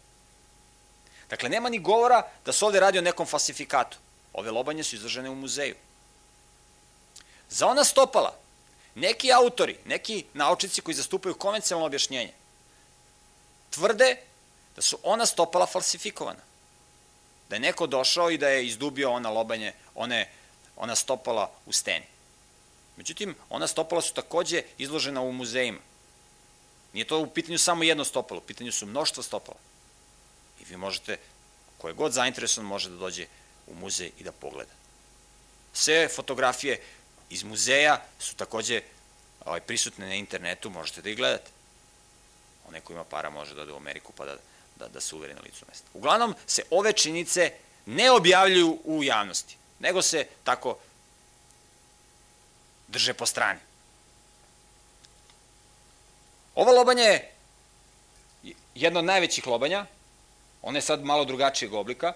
[1.31, 3.99] Dakle, nema ni govora da se ovde radi o nekom falsifikatu.
[4.33, 5.75] Ove lobanje su izložene u muzeju.
[7.51, 8.37] Za ona stopala,
[8.95, 12.33] neki autori, neki naučici koji zastupaju konvencionalno objašnjenje,
[13.71, 14.17] tvrde
[14.77, 16.41] da su ona stopala falsifikovana.
[17.49, 20.31] Da je neko došao i da je izdubio ona lobanje, one,
[20.77, 22.07] ona stopala u steni.
[22.97, 25.79] Međutim, ona stopala su takođe izložena u muzejima.
[26.93, 29.59] Nije to u pitanju samo jedno stopalo, u pitanju su mnoštvo stopala.
[30.61, 31.19] I vi možete,
[31.79, 33.27] koje god zainteresovan može da dođe
[33.67, 34.73] u muzej i da pogleda.
[35.73, 36.83] Sve fotografije
[37.31, 38.83] iz muzeja su takođe
[39.45, 41.51] ovaj, prisutne na internetu, možete da ih gledate.
[42.69, 44.37] Onaj ko ima para može da ode u Ameriku pa da,
[44.77, 45.89] da, da se uveri na licu mesta.
[45.95, 47.53] Uglavnom se ove činice
[47.87, 50.79] ne objavljuju u javnosti, nego se tako
[52.89, 53.61] drže po strani.
[56.55, 57.33] Ova lobanja je
[58.75, 59.87] jedna od najvećih lobanja,
[60.63, 62.13] ona je sad malo drugačijeg oblika,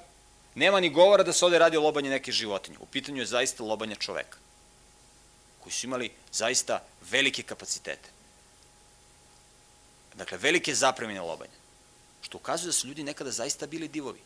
[0.55, 2.77] nema ni govora da se ovde radi o lobanju neke životinje.
[2.81, 4.39] U pitanju je zaista lobanja čoveka,
[5.65, 8.09] koji su imali zaista velike kapacitete.
[10.15, 11.59] Dakle, velike zapremine lobanja,
[12.23, 14.21] što ukazuje da su ljudi nekada zaista bili divovi.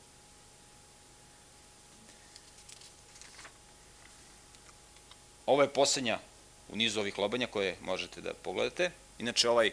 [5.46, 6.18] Ovo je poslednja
[6.68, 8.90] u nizu ovih lobanja koje možete da pogledate.
[9.18, 9.70] Inače, ovaj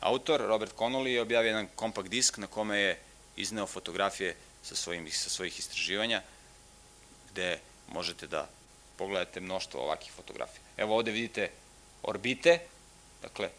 [0.00, 3.00] autor, Robert Connolly, je objavio jedan kompakt disk na kome je
[3.36, 6.22] izneo fotografije sa, svojim, sa svojih istraživanja,
[7.30, 8.48] gde možete da
[8.96, 10.65] pogledate mnoštvo ovakih fotografija.
[10.76, 11.50] Evo ovde vidite
[12.02, 12.60] orbite,
[13.22, 13.50] dakle,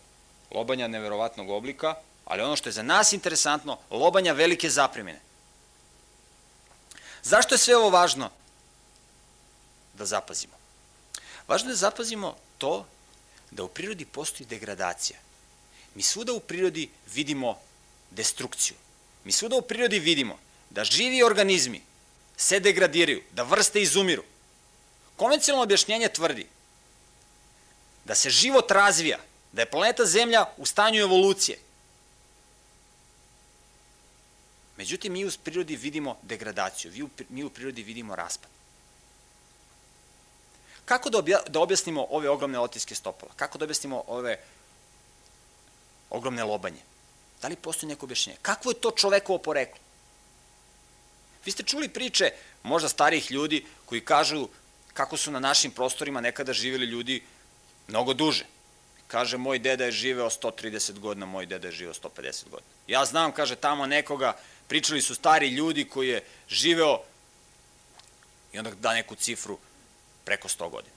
[0.51, 5.19] lobanja neverovatnog oblika, ali ono što je za nas interesantno, lobanja velike zapremine.
[7.23, 8.29] Zašto je sve ovo važno
[9.93, 10.53] da zapazimo?
[11.47, 12.85] Važno je da zapazimo to
[13.51, 15.19] da u prirodi postoji degradacija.
[15.95, 17.59] Mi svuda u prirodi vidimo
[18.11, 18.75] destrukciju.
[19.23, 21.81] Mi svuda u prirodi vidimo da živi organizmi
[22.37, 24.23] se degradiraju, da vrste izumiru.
[25.15, 26.47] Konvencionalno objašnjenje tvrdi
[28.07, 29.19] da se život razvija,
[29.51, 31.57] da je planeta Zemlja u stanju evolucije.
[34.77, 38.49] Međutim, mi u prirodi vidimo degradaciju, mi u prirodi vidimo raspad.
[40.85, 43.31] Kako da, da objasnimo ove ogromne otiske stopala?
[43.35, 44.39] Kako da objasnimo ove
[46.09, 46.79] ogromne lobanje?
[47.41, 48.39] Da li postoji neko objašnjenje?
[48.41, 49.79] Kakvo je to čovekovo poreklo?
[51.45, 52.31] Vi ste čuli priče
[52.63, 54.47] možda starijih ljudi koji kažu
[54.93, 57.23] kako su na našim prostorima nekada živjeli ljudi
[57.87, 58.45] mnogo duže.
[59.07, 62.69] Kaže, moj deda je živeo 130 godina, moj deda je živeo 150 godina.
[62.87, 66.99] Ja znam, kaže, tamo nekoga, pričali su stari ljudi koji je živeo
[68.53, 69.57] i onda da neku cifru
[70.25, 70.95] preko 100 godina.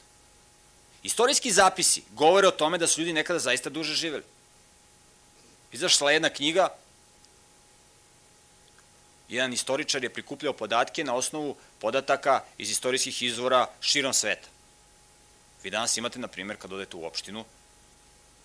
[1.02, 4.24] Istorijski zapisi govore o tome da su ljudi nekada zaista duže živeli.
[5.72, 6.68] Izašla jedna knjiga,
[9.28, 14.48] jedan istoričar je prikupljao podatke na osnovu podataka iz istorijskih izvora širom sveta.
[15.62, 17.44] Vi danas imate, na primjer, kad odete u opštinu,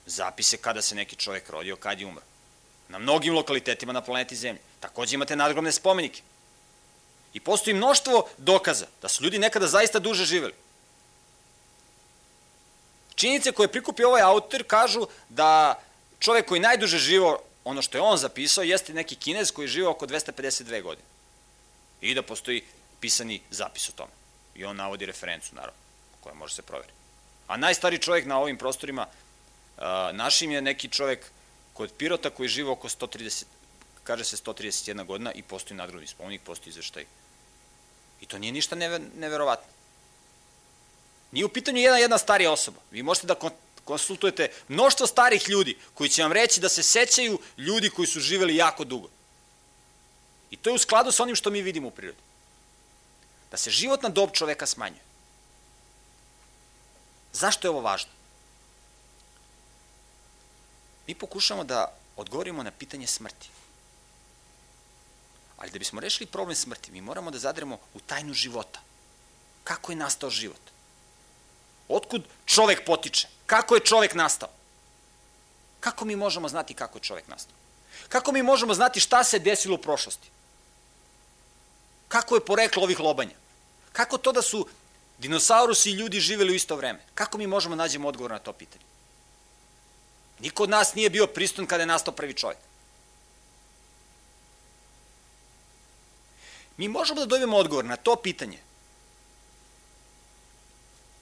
[0.05, 2.23] zapise kada se neki čovek rodio, kad je umro.
[2.89, 4.61] Na mnogim lokalitetima na planeti Zemlje.
[4.79, 6.21] Takođe imate nadgrobne spomenike.
[7.33, 10.53] I postoji mnoštvo dokaza da su ljudi nekada zaista duže živeli.
[13.15, 15.79] Činjenice koje prikupio ovaj autor kažu da
[16.19, 20.05] čovek koji najduže živo, ono što je on zapisao, jeste neki kinez koji je oko
[20.07, 21.07] 252 godine.
[22.01, 22.63] I da postoji
[22.99, 24.11] pisani zapis o tome.
[24.55, 25.79] I on navodi referencu, naravno,
[26.21, 27.04] koja može se proveriti.
[27.47, 29.07] A najstariji čovjek na ovim prostorima
[30.13, 31.25] našim je neki čovjek
[31.73, 33.43] kod Pirota koji živo oko 130,
[34.03, 37.05] kaže se 131 godina i postoji nadgrobni spomenik, postoji izveštaj.
[38.21, 38.75] I to nije ništa
[39.15, 39.67] neverovatno.
[41.31, 42.79] Nije u pitanju jedna jedna starija osoba.
[42.91, 43.35] Vi možete da
[43.83, 48.55] konsultujete mnoštvo starih ljudi koji će vam reći da se sećaju ljudi koji su živeli
[48.55, 49.09] jako dugo.
[50.51, 52.19] I to je u skladu sa onim što mi vidimo u prirodi.
[53.51, 55.01] Da se životna dob čoveka smanjuje.
[57.35, 58.11] Zašto je ovo važno?
[61.07, 63.49] Mi pokušamo da odgovorimo na pitanje smrti.
[65.57, 68.79] Ali da bismo rešili problem smrti, mi moramo da zadremo u tajnu života.
[69.63, 70.71] Kako je nastao život?
[71.87, 73.27] Otkud čovek potiče?
[73.45, 74.49] Kako je čovek nastao?
[75.79, 77.55] Kako mi možemo znati kako je čovek nastao?
[78.09, 80.29] Kako mi možemo znati šta se desilo u prošlosti?
[82.07, 83.35] Kako je poreklo ovih lobanja?
[83.93, 84.67] Kako to da su
[85.17, 86.99] Dinosaurusi i ljudi živeli u isto vreme.
[87.15, 88.83] Kako mi možemo nađemo odgovor na to pitanje?
[90.39, 92.59] Niko od nas nije bio pristun kada je nastao prvi čovjek.
[96.77, 98.57] Mi možemo da dobijemo odgovor na to pitanje.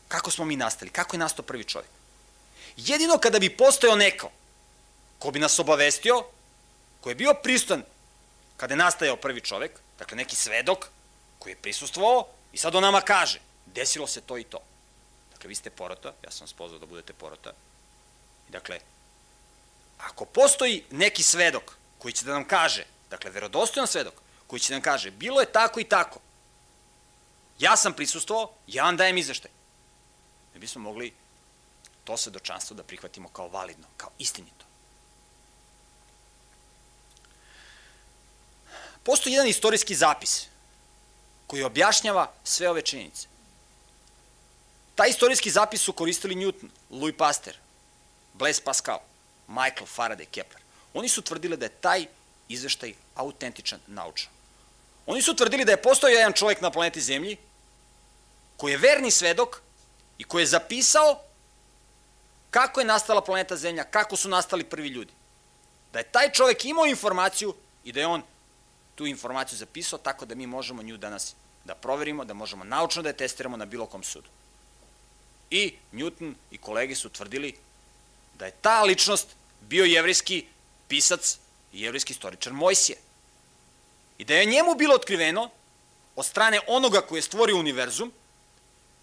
[0.07, 0.91] Kako smo mi nastali?
[0.91, 1.91] Kako je nastao prvi čovjek?
[2.77, 4.31] Jedino kada bi postojao neko
[5.19, 6.23] ko bi nas obavestio,
[7.01, 7.83] ko je bio pristan
[8.57, 10.87] kada je nastajao prvi čovjek, dakle neki svedok
[11.39, 13.39] koji je prisustvovao i sad on nama kaže–
[13.73, 14.59] desilo se to i to.
[15.31, 17.53] Dakle, vi ste porota, ja sam vas pozvao da budete porota.
[18.49, 18.79] Dakle,
[19.97, 24.13] ako postoji neki svedok koji će da nam kaže, dakle, verodostojan svedok,
[24.47, 26.19] koji će da nam kaže, bilo je tako i tako,
[27.59, 29.51] ja sam prisustvovao, ja vam dajem izveštaj.
[30.53, 31.13] Mi bismo mogli
[32.03, 34.65] to svedočanstvo da prihvatimo kao validno, kao istinito.
[39.03, 40.45] Postoji jedan istorijski zapis
[41.47, 43.27] koji objašnjava sve ove činjenice.
[44.95, 47.55] Taj istorijski zapis su koristili Newton, Louis Pasteur,
[48.33, 48.99] Blaise Pascal,
[49.47, 50.61] Michael Faraday, Kepler.
[50.93, 52.05] Oni su tvrdili da je taj
[52.49, 54.29] izveštaj autentičan naučan.
[55.05, 57.37] Oni su tvrdili da je postojao jedan čovjek na planeti Zemlji
[58.57, 59.61] koji je verni svedok
[60.17, 61.21] i koji je zapisao
[62.51, 65.13] kako je nastala planeta Zemlja, kako su nastali prvi ljudi.
[65.93, 68.21] Da je taj čovjek imao informaciju i da je on
[68.95, 73.09] tu informaciju zapisao tako da mi možemo nju danas da proverimo, da možemo naučno da
[73.09, 74.29] je testiramo na bilo kom sudu.
[75.53, 77.55] I Newton i kolege su tvrdili
[78.39, 79.27] da je ta ličnost
[79.61, 80.45] bio jevrijski
[80.87, 81.37] pisac
[81.73, 82.97] i jevrijski istoričar Mojsije.
[84.17, 85.49] I da je njemu bilo otkriveno
[86.15, 88.11] od strane onoga koji je stvorio univerzum,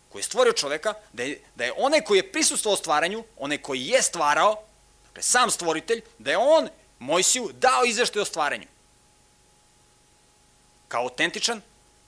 [0.09, 3.87] koji je stvorio čoveka, da je, da je onaj koji je prisustuo stvaranju, onaj koji
[3.87, 4.63] je stvarao,
[5.07, 8.67] dakle sam stvoritelj, da je on Mojsiju dao izveštaj o stvaranju
[10.89, 11.63] kao autentičan,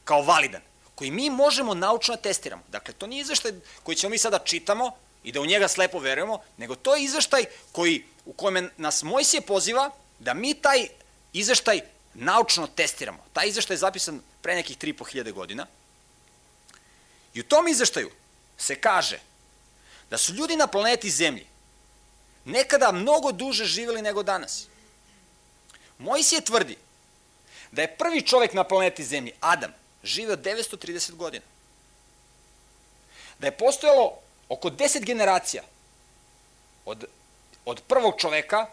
[0.04, 0.62] kao validan,
[1.02, 2.62] koji mi možemo naučno da testiramo.
[2.68, 4.92] Dakle, to nije izveštaj koji ćemo mi sada čitamo
[5.24, 9.40] i da u njega slepo verujemo, nego to je izveštaj koji, u kojem nas Mojsije
[9.40, 10.86] poziva da mi taj
[11.32, 11.80] izveštaj
[12.14, 13.18] naučno testiramo.
[13.32, 15.66] Taj izveštaj je zapisan pre nekih 3.500 godina.
[17.34, 18.10] I u tom izveštaju
[18.58, 19.18] se kaže
[20.10, 21.46] da su ljudi na planeti Zemlji
[22.44, 24.66] nekada mnogo duže živeli nego danas.
[25.98, 26.76] Mojsije tvrdi
[27.72, 31.44] da je prvi čovek na planeti Zemlji, Adam, živeo 930 godina.
[33.38, 35.62] Da je postojalo oko 10 generacija
[36.84, 37.04] od,
[37.64, 38.66] od prvog čoveka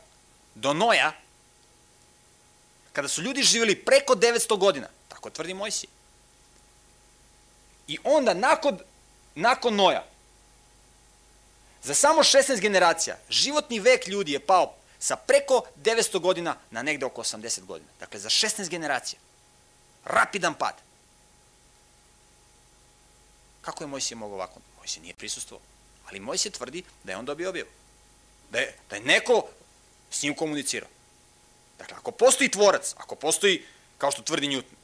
[0.56, 1.12] do Noja,
[2.94, 5.90] kada su ljudi živjeli preko 900 godina, tako tvrdi Mojsije.
[7.88, 8.80] I onda, nakon,
[9.36, 10.06] nakon Noja,
[11.84, 17.06] za samo 16 generacija, životni vek ljudi je pao sa preko 900 godina na negde
[17.06, 17.92] oko 80 godina.
[18.00, 19.20] Dakle, za 16 generacija.
[20.06, 20.89] Rapidan pad.
[23.70, 24.60] Kako je Mojsije mogao ovako?
[24.78, 25.60] Mojsije nije prisustuo.
[26.08, 27.70] Ali Mojsije tvrdi da je on dobio objavu.
[28.52, 29.44] Da je, da je neko
[30.12, 30.90] s njim komunicirao.
[31.78, 33.66] Dakle, ako postoji tvorac, ako postoji,
[33.98, 34.78] kao što tvrdi Newton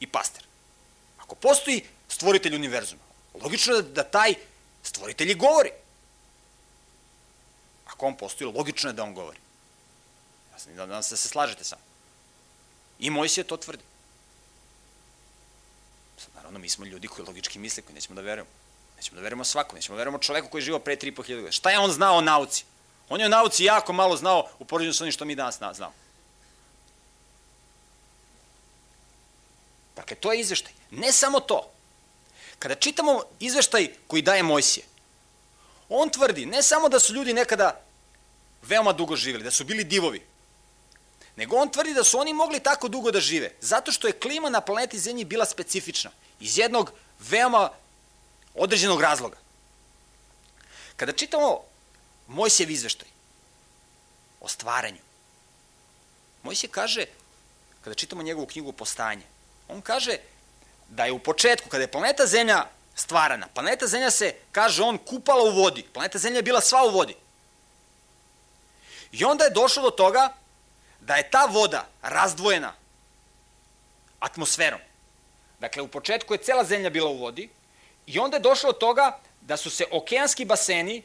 [0.00, 0.44] i Paster,
[1.18, 3.02] ako postoji stvoritelj univerzuma,
[3.42, 4.34] logično je da, da taj
[4.82, 5.72] stvoritelj i govori.
[7.86, 9.38] Ako on postoji, logično je da on govori.
[10.52, 11.78] Ja sam da, da se, slažete sam.
[12.98, 13.93] I Mojsije to tvrdi.
[16.18, 18.50] Sad, naravno, mi smo ljudi koji logički misle, koji nećemo da verujemo.
[18.96, 21.52] Nećemo da verujemo svakom, nećemo da verujemo čoveku koji je živo pre 3.500 godina.
[21.52, 22.64] Šta je on znao o nauci?
[23.08, 25.94] On je o nauci jako malo znao u poređenju sa onim što mi danas znamo.
[29.96, 30.72] Dakle, to je izveštaj.
[30.90, 31.70] Ne samo to.
[32.58, 34.86] Kada čitamo izveštaj koji daje Mojsije,
[35.88, 37.80] on tvrdi ne samo da su ljudi nekada
[38.62, 40.22] veoma dugo živeli, da su bili divovi,
[41.36, 44.50] nego on tvrdi da su oni mogli tako dugo da žive, zato što je klima
[44.50, 47.70] na planeti Zemlji bila specifična, iz jednog veoma
[48.54, 49.36] određenog razloga.
[50.96, 51.60] Kada čitamo
[52.26, 53.08] Mojsijev izveštaj
[54.40, 55.00] o stvaranju,
[56.42, 57.06] Mojsije kaže,
[57.80, 59.26] kada čitamo njegovu knjigu Postanje,
[59.68, 60.16] on kaže
[60.88, 65.42] da je u početku, kada je planeta Zemlja stvarana, planeta Zemlja se, kaže on, kupala
[65.42, 65.82] u vodi.
[65.92, 67.16] Planeta Zemlja je bila sva u vodi.
[69.12, 70.32] I onda je došlo do toga
[71.04, 72.72] da je ta voda razdvojena
[74.20, 74.80] atmosferom.
[75.60, 77.48] Dakle, u početku je cela zemlja bila u vodi
[78.06, 81.02] i onda je došlo do toga da su se okeanski baseni,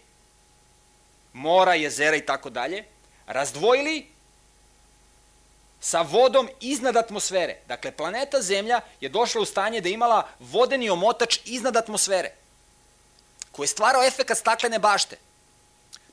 [1.33, 2.85] mora, jezera i tako dalje,
[3.27, 4.07] razdvojili
[5.79, 7.57] sa vodom iznad atmosfere.
[7.67, 12.31] Dakle, planeta Zemlja je došla u stanje da imala vodeni omotač iznad atmosfere,
[13.51, 15.17] koji je stvarao efekat staklene bašte.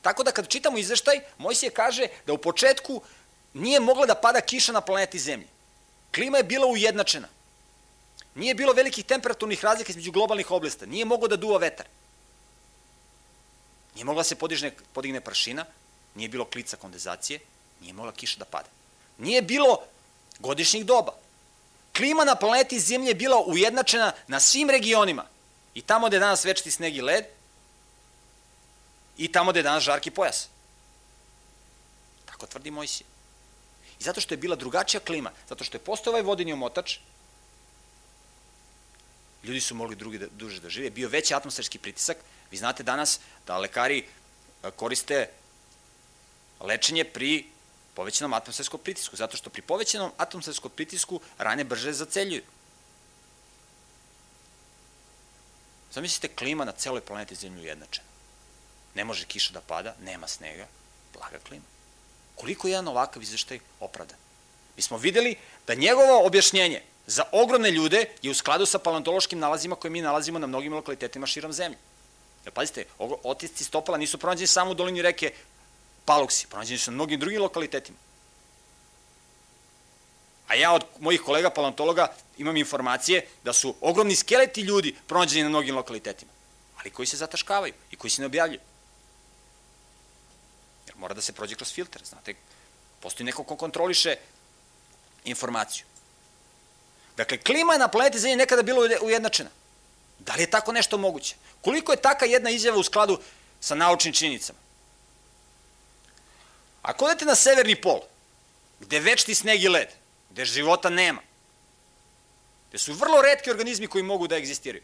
[0.03, 3.03] Tako da kad čitamo izveštaj, Mojsije kaže da u početku
[3.57, 5.49] nije mogla da pada kiša na planeti Zemlji.
[6.14, 7.29] Klima je bila ujednačena.
[8.35, 10.87] Nije bilo velikih temperaturnih razlika između globalnih oblasta.
[10.87, 11.87] Nije mogao da duva vetar.
[13.95, 15.64] Nije mogla da se podigne, podigne pršina,
[16.14, 17.40] nije bilo klica kondenzacije,
[17.81, 18.69] nije mogla kiša da pada.
[19.19, 19.81] Nije bilo
[20.38, 21.12] godišnjih doba.
[21.97, 25.25] klima na planeti Zemlje je bila ujednačena na svim regionima.
[25.75, 27.25] I tamo gde je danas večiti sneg i led,
[29.16, 30.49] i tamo gde je danas žarki pojas.
[32.25, 33.15] Tako tvrdi Mojsije.
[34.00, 36.98] I zato što je bila drugačija klima, zato što je postao ovaj vodeni omotač,
[39.44, 42.16] ljudi su mogli drugi da, duže da žive, bio veći atmosferski pritisak.
[42.50, 45.28] Vi znate danas da lekari e, koriste
[46.61, 47.46] lečenje pri
[47.94, 52.42] povećanom atmosferskom pritisku, zato što pri povećanom atmosferskom pritisku rane brže zaceljuju.
[55.92, 58.06] Zamislite klima na celoj planeti Zemlju jednačena.
[58.94, 60.66] Ne može kiša da pada, nema snega,
[61.12, 61.64] blaga klima.
[62.37, 64.16] Koliko je jedan ovakav izveštaj opravdan?
[64.77, 69.77] Mi smo videli da njegovo objašnjenje za ogromne ljude je u skladu sa paleontološkim nalazima
[69.77, 71.79] koje mi nalazimo na mnogim lokalitetima širom zemlje.
[72.44, 72.85] Jer pazite,
[73.22, 75.33] otisci stopala nisu pronađeni samo u dolini reke
[76.05, 77.99] Paluksi, pronađeni su na mnogim drugim lokalitetima.
[80.49, 85.49] A ja od mojih kolega paleontologa imam informacije da su ogromni skeleti ljudi pronađeni na
[85.49, 86.33] mnogim lokalitetima,
[86.79, 88.61] ali koji se zataškavaju i koji se ne objavljuju.
[90.98, 92.35] Mora da se prođe kroz filter, znate,
[93.00, 94.16] postoji neko ko kontroliše
[95.24, 95.85] informaciju.
[97.16, 99.50] Dakle, klima je na planeti Zemlji nekada bila ujednačena.
[100.18, 101.37] Da li je tako nešto moguće?
[101.61, 103.20] Koliko je taka jedna izjava u skladu
[103.61, 104.59] sa naučnim činjenicama?
[106.82, 108.00] Ako odete na severni pol,
[108.80, 109.88] gde večti sneg i led,
[110.30, 111.22] gde života nema,
[112.68, 114.82] gde su vrlo redki organizmi koji mogu da egzistiraju,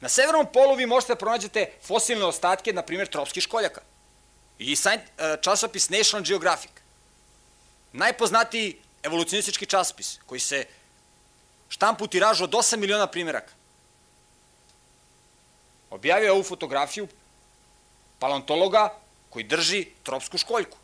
[0.00, 3.80] na severnom polu vi možete da pronađete fosilne ostatke, na primjer, tropskih školjaka.
[4.62, 6.70] I e, časopis National Geographic,
[7.92, 10.64] najpoznatiji evolucionistički časopis, koji se
[11.68, 13.52] štampu tiražu od 8 miliona primjeraka.
[15.90, 17.08] Objavio je ovu fotografiju
[18.18, 18.94] paleontologa
[19.30, 20.78] koji drži tropsku školjku.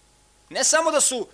[0.49, 1.29] Ne samo da su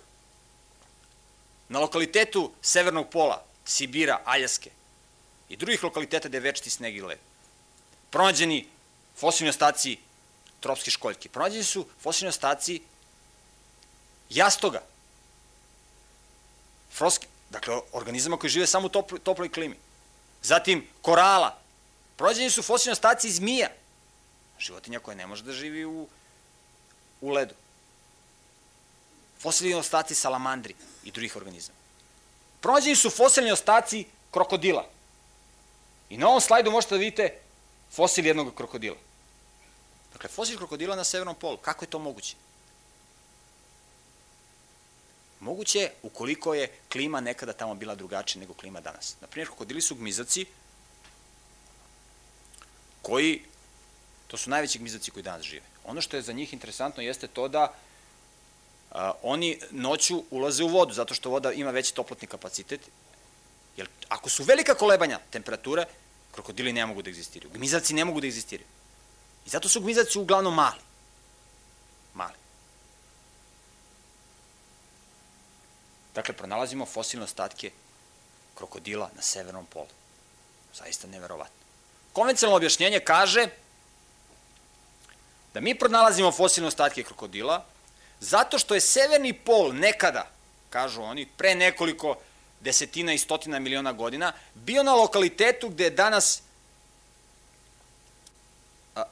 [1.69, 4.69] na lokalitetu severnog pola, Sibira, Aljaske
[5.49, 7.19] i drugih lokaliteta gde je večiti sneg i led,
[8.09, 8.67] pronađeni
[9.17, 9.97] fosilni ostaci
[10.65, 11.29] tropske školjke.
[11.29, 12.81] Pronađeni su fosilni ostaci
[14.29, 14.81] jastoga,
[16.91, 19.77] froski, dakle organizama koji žive samo u toploj, toploj klimi.
[20.41, 21.53] Zatim korala.
[22.17, 23.69] Pronađeni su fosilni ostaci zmija,
[24.59, 26.07] životinja koja ne može da živi u
[27.21, 27.53] u ledu.
[29.39, 31.77] Fosilni ostaci salamandri i drugih organizama.
[32.61, 34.85] Pronađeni su fosilni ostaci krokodila.
[36.09, 37.33] I na ovom slajdu možete da vidite
[37.91, 38.97] fosil jednog krokodila.
[40.25, 41.57] Dakle, fosil krokodila na severnom polu.
[41.57, 42.35] Kako je to moguće?
[45.39, 49.15] Moguće je ukoliko je klima nekada tamo bila drugačija nego klima danas.
[49.21, 50.45] Naprimjer, krokodili su gmizaci
[53.01, 53.43] koji,
[54.27, 55.61] to su najveći gmizaci koji danas žive.
[55.83, 57.73] Ono što je za njih interesantno jeste to da
[58.91, 62.81] a, oni noću ulaze u vodu, zato što voda ima veći toplotni kapacitet.
[63.77, 65.85] Jer ako su velika kolebanja temperature,
[66.31, 67.51] krokodili ne mogu da egzistiraju.
[67.53, 68.74] Gmizaci ne mogu da egzistiraju.
[69.45, 70.81] I zato su gmizaci uglavnom mali.
[72.13, 72.37] Mali.
[76.15, 77.71] Dakle, pronalazimo fosilne ostatke
[78.55, 79.93] krokodila na severnom polu.
[80.73, 81.65] Zaista neverovatno.
[82.13, 83.47] Konvencionalno objašnjenje kaže
[85.53, 87.65] da mi pronalazimo fosilne ostatke krokodila
[88.19, 90.27] zato što je severni pol nekada,
[90.69, 92.17] kažu oni, pre nekoliko
[92.59, 96.41] desetina i stotina miliona godina, bio na lokalitetu gde je danas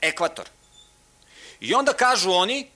[0.01, 0.49] ekvator.
[1.59, 2.69] I onda kažu oni,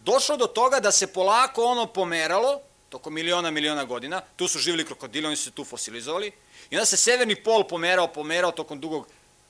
[0.00, 4.86] došlo do toga da se polako ono pomeralo, toko miliona, miliona godina, tu su živili
[4.86, 6.32] krokodili, oni su se tu fosilizovali,
[6.70, 9.06] i onda se severni pol pomerao, pomerao tokom dugog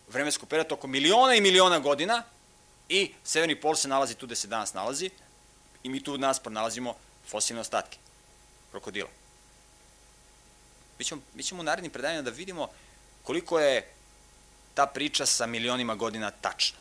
[0.09, 2.23] vremenskog perioda, tokom miliona i miliona godina,
[2.89, 5.11] I severni pol se nalazi tu gde se danas nalazi
[5.83, 6.95] i mi tu nas pronalazimo
[7.29, 7.99] fosilne ostatke
[8.71, 9.09] krokodila.
[10.99, 12.69] Mi ćemo, mi ćemo u narednim predanjima da vidimo
[13.23, 13.95] koliko je
[14.75, 16.79] ta priča sa milionima godina tačna.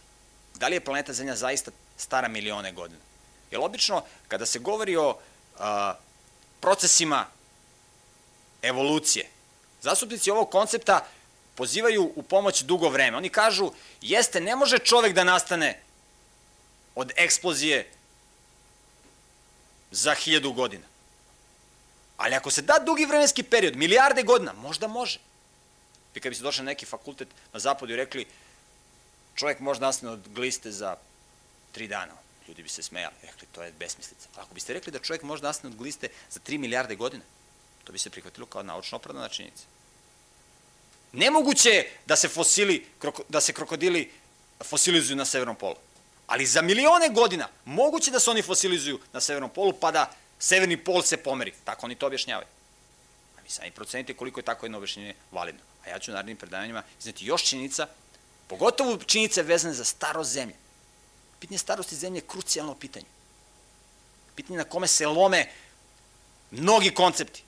[0.53, 2.99] Da li je planeta Zemlja zaista stara milione godina?
[3.51, 5.17] Jer obično, kada se govori o
[5.59, 5.95] a,
[6.59, 7.25] procesima
[8.61, 9.29] evolucije,
[9.81, 11.05] zastupnici ovog koncepta
[11.55, 13.17] pozivaju u pomoć dugo vreme.
[13.17, 15.81] Oni kažu, jeste, ne može čovek da nastane
[16.95, 17.89] od eksplozije
[19.91, 20.85] za hiljadu godina.
[22.17, 25.19] Ali ako se da dugi vremenski period, milijarde godina, možda može.
[26.15, 28.25] Vi kad biste došli na neki fakultet na zapadu i rekli
[29.35, 30.95] čovjek može nastane od gliste za
[31.71, 32.13] tri dana,
[32.47, 34.27] ljudi bi se smejali, rekli to je besmislica.
[34.35, 37.23] Ako biste rekli da čovjek može nastane od gliste za tri milijarde godina,
[37.83, 39.63] to bi se prihvatilo kao naučno opravdana činjenica.
[41.11, 42.85] Nemoguće je da se fosili,
[43.29, 44.11] da se krokodili
[44.63, 45.75] fosilizuju na severnom polu.
[46.27, 50.77] Ali za milione godina moguće da se oni fosilizuju na severnom polu, pa da severni
[50.77, 51.53] pol se pomeri.
[51.63, 52.47] Tako oni to objašnjavaju.
[53.37, 55.61] A vi sami procenite koliko je tako jedno objašnjenje validno.
[55.85, 57.87] A ja ću u narednim predavanjima izneti još činjenica,
[58.47, 60.55] pogotovo činjenice vezane za starost zemlje.
[61.39, 63.05] Pitanje starosti zemlje je krucijalno pitanje.
[64.35, 65.49] Pitanje na kome se lome
[66.51, 67.43] mnogi koncepti.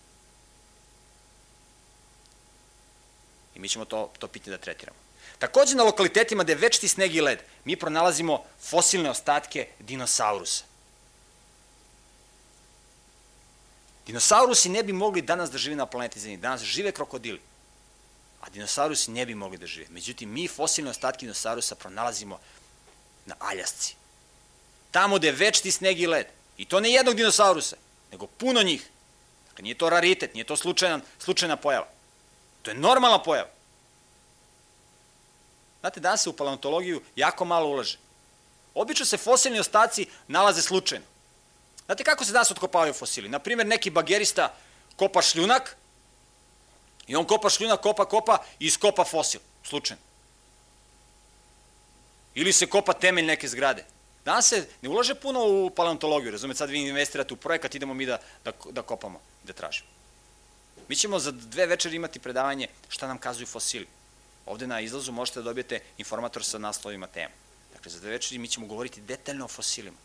[3.55, 4.97] I mi ćemo to, to pitanje da tretiramo.
[5.39, 10.63] Takođe na lokalitetima gde je večiti sneg i led, mi pronalazimo fosilne ostatke dinosaurusa.
[14.05, 16.37] Dinosaurusi ne bi mogli danas da žive na planeti Zemlji.
[16.37, 17.41] Danas žive krokodili.
[18.45, 19.87] A dinosaurusi ne bi mogli da žive.
[19.89, 22.39] Međutim, mi fosilne ostatke dinosaurusa pronalazimo
[23.25, 23.95] na Aljasci.
[24.91, 26.27] Tamo gde je večiti sneg i led.
[26.57, 27.75] I to ne jednog dinosaurusa,
[28.11, 28.89] nego puno njih.
[29.47, 31.87] Dakle, nije to raritet, nije to slučajna, slučajna pojava.
[32.61, 33.49] To je normalna pojava.
[35.79, 37.97] Znate, danas se u paleontologiju jako malo ulaže.
[38.73, 41.05] Obično se fosilni ostaci nalaze slučajno.
[41.85, 43.29] Znate kako se danas otkopavaju fosili?
[43.29, 44.53] Naprimer, neki bagerista
[44.95, 45.77] kopa šljunak
[47.07, 50.01] i on kopa šljunak, kopa, kopa i iskopa fosil, slučajno.
[52.35, 53.85] Ili se kopa temelj neke zgrade.
[54.25, 58.05] Danas se ne ulaže puno u paleontologiju, razumete, sad vi investirate u projekat, idemo mi
[58.05, 59.89] da, da, da kopamo da tražimo.
[60.87, 63.87] Mi ćemo za dve večeri imati predavanje šta nam kazuju fosili.
[64.45, 67.33] Ovde na izlazu možete da dobijete informator sa naslovima tema.
[67.73, 69.97] Dakle, za dve večeri mi ćemo govoriti detaljno o fosilima.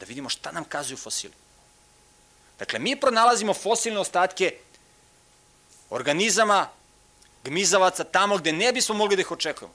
[0.00, 1.34] Da vidimo šta nam kazuju fosili.
[2.58, 4.54] Dakle, mi pronalazimo fosilne ostatke
[5.92, 6.68] organizama,
[7.44, 9.74] gmizavaca, tamo gde ne bismo mogli da ih očekujemo.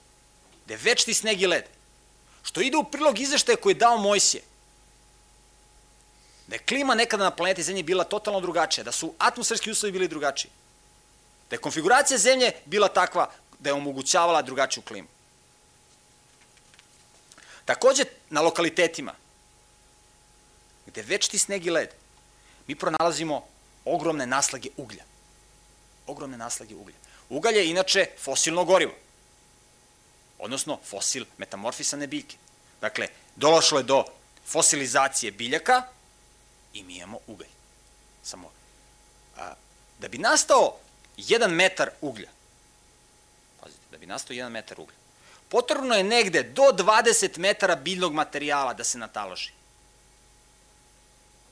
[0.66, 1.66] Gde je večni sneg i led.
[2.44, 4.44] Što ide u prilog izveštaja koji je dao Mojsije.
[6.48, 10.08] Da je klima nekada na planeti Zemlji bila totalno drugačija, da su atmosferski uslovi bili
[10.08, 10.52] drugačiji.
[11.50, 15.08] Da je konfiguracija Zemlje bila takva da je omogućavala drugačiju klimu.
[17.66, 19.14] Takođe, na lokalitetima,
[20.86, 21.90] gde večiti sneg i led,
[22.68, 23.44] mi pronalazimo
[23.86, 25.04] ogromne naslage uglja.
[26.08, 26.96] Ogromne naslage uglja.
[27.30, 28.94] Ugalj je inače fosilno gorivo,
[30.40, 32.38] odnosno fosil metamorfisane biljke.
[32.82, 34.06] Dakle, dološlo je do
[34.46, 35.84] fosilizacije biljaka
[36.74, 37.50] i mi imamo ugalj.
[38.24, 38.52] Samo,
[39.38, 39.54] a,
[40.00, 40.78] da bi nastao
[41.18, 42.30] jedan metar uglja,
[43.92, 44.96] da bi nastao 1 metar uglja.
[45.50, 49.52] Potrebno je negde do 20 metara biljnog materijala da se nataloži.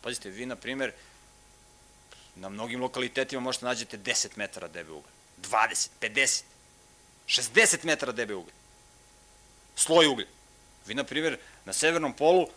[0.01, 0.93] Pazite, vi, na primer,
[2.35, 5.11] na mnogim lokalitetima možete nađete 10 metara debe uglja.
[5.41, 6.43] 20, 50,
[7.27, 8.53] 60 metara debe uglja.
[9.75, 10.27] Sloj uglja.
[10.85, 12.47] Vi, na primer, na severnom polu,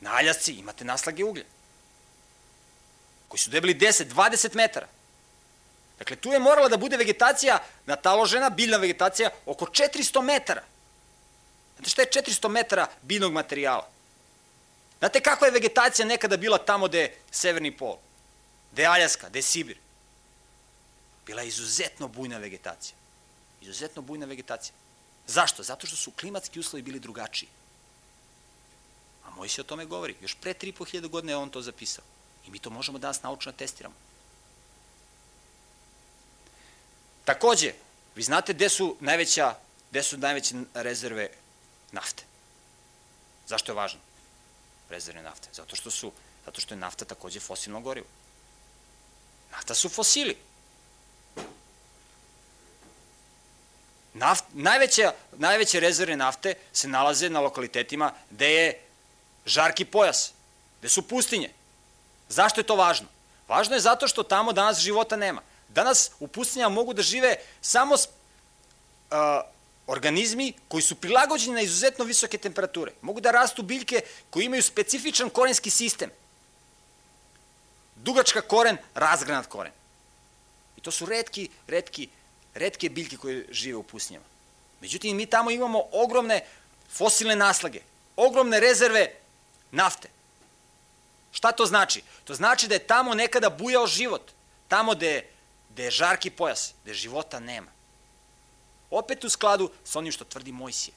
[0.00, 1.44] na Aljasci, imate naslage uglja.
[3.28, 4.86] Koji su debeli 10, 20 metara.
[5.98, 10.62] Dakle, tu je morala da bude vegetacija nataložena, biljna vegetacija, oko 400 metara.
[11.76, 13.88] Znate šta je 400 metara biljnog materijala?
[14.98, 17.96] Znate kako je vegetacija nekada bila tamo gde je severni pol?
[18.76, 19.78] Gde je Aljaska, gde je Sibir?
[21.26, 22.92] Bila je izuzetno bujna vegetacija.
[23.60, 24.74] Izuzetno bujna vegetacija.
[25.26, 25.62] Zašto?
[25.62, 27.48] Zato što su klimatski uslovi bili drugačiji.
[29.24, 30.16] A moj se o tome govori.
[30.20, 32.04] Još pre 3.500 godine je on to zapisao.
[32.46, 33.94] I mi to možemo danas naučno da testiramo.
[37.24, 37.72] Takođe,
[38.14, 39.54] vi znate gde su najveća,
[39.90, 41.30] gde su najveće rezerve
[41.92, 42.24] nafte.
[43.48, 44.00] Zašto je važno?
[44.88, 45.48] Rezerve nafte.
[45.52, 46.12] Zato što su,
[46.44, 48.06] zato što je nafta takođe fosilno gorivo.
[49.56, 50.36] Nafta su fosili.
[54.14, 58.80] Naft, najveće, najveće rezerve nafte se nalaze na lokalitetima gde je
[59.46, 60.32] žarki pojas,
[60.78, 61.50] gde su pustinje.
[62.28, 63.08] Zašto je to važno?
[63.48, 65.42] Važno je zato što tamo danas života nema.
[65.68, 68.00] Danas u pustinjama mogu da žive samo uh,
[69.86, 72.92] organizmi koji su prilagođeni na izuzetno visoke temperature.
[73.02, 74.00] Mogu da rastu biljke
[74.30, 76.10] koji imaju specifičan korenski sistem.
[78.06, 79.72] Dugačka koren, razgranat koren.
[80.76, 82.08] I to su redki, redki,
[82.54, 84.26] redke biljke koje žive u pustinjama.
[84.80, 86.44] Međutim, mi tamo imamo ogromne
[86.90, 87.80] fosilne naslage,
[88.16, 89.08] ogromne rezerve
[89.70, 90.08] nafte.
[91.32, 92.02] Šta to znači?
[92.24, 94.30] To znači da je tamo nekada bujao život.
[94.68, 95.36] Tamo gde
[95.76, 97.68] gde je žarki pojas, gde života nema.
[98.90, 100.94] Opet u skladu sa onim što tvrdi Mojsije.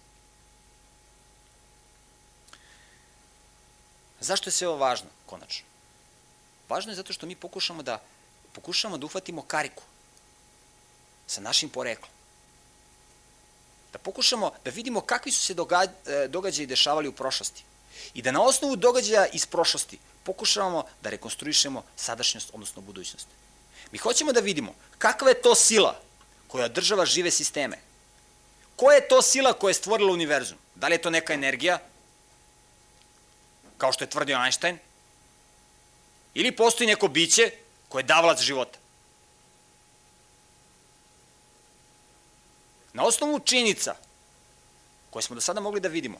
[4.19, 5.68] Zašto je sve ovo važno, konačno?
[6.69, 8.01] Važno je zato što mi pokušamo da,
[8.53, 9.83] pokušamo da uhvatimo kariku
[11.27, 12.11] sa našim poreklom.
[13.93, 17.63] Da pokušamo da vidimo kakvi su se e, događaji dešavali u prošlosti.
[18.13, 23.27] I da na osnovu događaja iz prošlosti pokušavamo da rekonstruišemo sadašnjost, odnosno budućnost.
[23.91, 25.99] Mi hoćemo da vidimo kakva je to sila
[26.47, 27.79] koja država žive sisteme.
[28.75, 30.57] Koja je to sila koja je stvorila univerzum?
[30.75, 31.79] Da li je to neka energija,
[33.77, 34.77] kao što je tvrdio Einstein,
[36.33, 37.51] Ili postoji neko biće
[37.89, 38.79] koje je davlac života.
[42.93, 43.95] Na osnovu činjenica
[45.09, 46.17] koje smo do sada mogli da vidimo,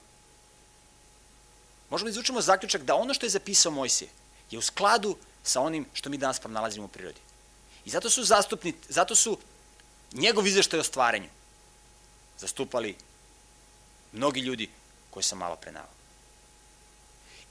[1.89, 4.09] možemo da izvučimo zaključak da ono što je zapisao Mojsije
[4.51, 7.19] je u skladu sa onim što mi danas pronalazimo u prirodi.
[7.85, 9.37] I zato su zastupni, zato su
[10.13, 11.29] njegov izveštaj o stvaranju
[12.39, 12.95] zastupali
[14.11, 14.69] mnogi ljudi
[15.09, 15.73] koje sam malo pre.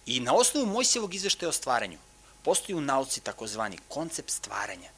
[0.06, 1.98] I na osnovu Mojsijevog izveštaja o stvaranju
[2.48, 4.90] postoji u nauci takozvani koncept stvaranja.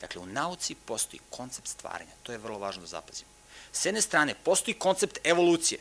[0.00, 2.12] Dakle, u nauci postoji koncept stvaranja.
[2.22, 3.30] To je vrlo važno da zapazimo.
[3.72, 5.80] S jedne strane, postoji koncept evolucije.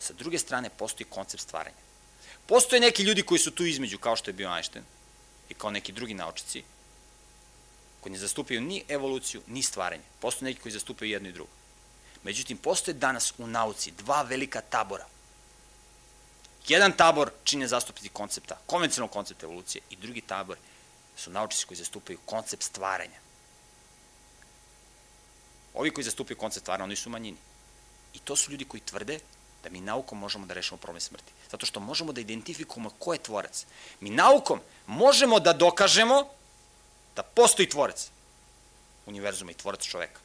[0.00, 1.76] Sa druge strane, postoji koncept stvaranja.
[2.46, 4.84] Postoje neki ljudi koji su tu između, kao što je bio Einstein
[5.48, 6.64] i kao neki drugi naučici,
[8.00, 10.02] koji ne zastupaju ni evoluciju, ni stvaranje.
[10.20, 11.50] Postoje neki koji zastupaju jedno i drugo.
[12.24, 15.06] Međutim, postoje danas u nauci dva velika tabora.
[16.68, 20.56] Jedan tabor čine zastupnici koncepta, konvencionalnog koncepta evolucije i drugi tabor
[21.16, 23.20] su naučnici koji zastupaju koncept stvaranja.
[25.74, 27.36] Ovi koji zastupaju koncept stvaranja, oni su manjini.
[28.14, 29.18] I to su ljudi koji tvrde
[29.64, 31.32] da mi naukom možemo da rešimo problem smrti.
[31.50, 33.66] Zato što možemo da identifikujemo ko je tvorac.
[34.00, 36.28] Mi naukom možemo da dokažemo
[37.16, 38.10] da postoji tvorac
[39.06, 40.20] univerzuma i tvorac čoveka.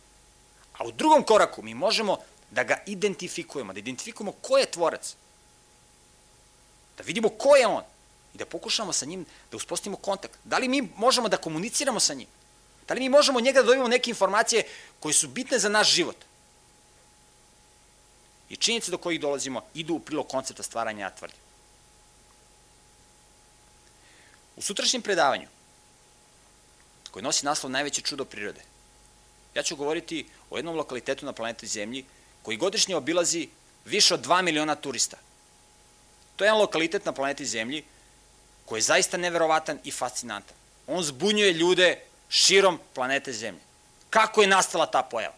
[0.78, 2.18] A u drugom koraku mi možemo
[2.52, 5.16] da ga identifikujemo, da identifikujemo ko je tvorac.
[7.00, 7.84] Da vidimo ko je on
[8.34, 10.36] i da pokušamo sa njim da uspostavimo kontakt.
[10.43, 12.28] Da li mi možemo da komuniciramo sa njim?
[12.88, 14.64] Da li mi možemo njega da dobijemo neke informacije
[15.00, 16.16] koje su bitne za naš život?
[18.50, 21.28] I činjenice do kojih dolazimo idu u prilog koncepta stvaranja, ja.
[24.56, 25.47] U sutrašnjem predavanju,
[27.12, 28.62] koji nosi naslov Najveće čudo prirode,
[29.56, 32.06] ja ću govoriti o jednom lokalitetu na planeti Zemlji
[32.43, 33.50] koji godišnje obilazi
[33.86, 35.18] više od 2 miliona turista.
[36.40, 37.84] To je jedan lokalitet na planeti Zemlji
[38.66, 40.56] koji je zaista neverovatan i fascinantan.
[40.88, 43.62] On zbunjuje ljude širom planete Zemlje.
[44.10, 45.36] Kako je nastala ta pojava?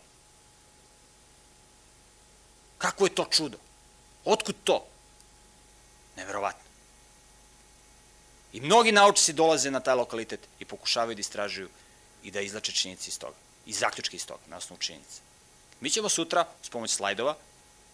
[2.77, 3.57] Kako je to čudo?
[4.25, 4.85] Otkud to?
[6.15, 6.69] Neverovatno.
[8.53, 11.69] I mnogi naučnici dolaze na taj lokalitet i pokušavaju da istražuju
[12.23, 13.37] i da izlače činjenice iz toga.
[13.65, 15.21] I zaključke iz toga, na osnovu činjenice.
[15.79, 17.35] Mi ćemo sutra, s pomoć slajdova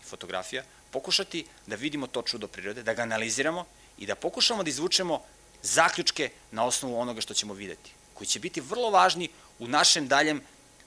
[0.02, 3.66] i fotografija, pokušati da vidimo to čudo prirode, da ga analiziramo
[3.98, 5.22] i da pokušamo da izvučemo
[5.64, 9.30] zaključke na osnovu onoga što ćemo videti, koji će biti vrlo važni
[9.60, 10.42] u našem daljem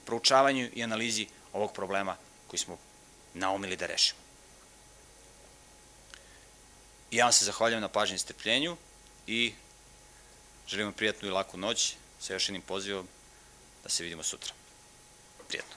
[0.04, 2.78] proučavanju i analizi ovog problema koji smo
[3.34, 4.20] naumili da rešimo.
[7.10, 8.76] I ja vam se zahvaljujem na pažnji i strpljenju
[9.26, 9.54] i
[10.68, 13.08] želim vam prijatnu i laku noć sa još jednim pozivom
[13.82, 14.52] da se vidimo sutra.
[15.48, 15.74] Prijatno.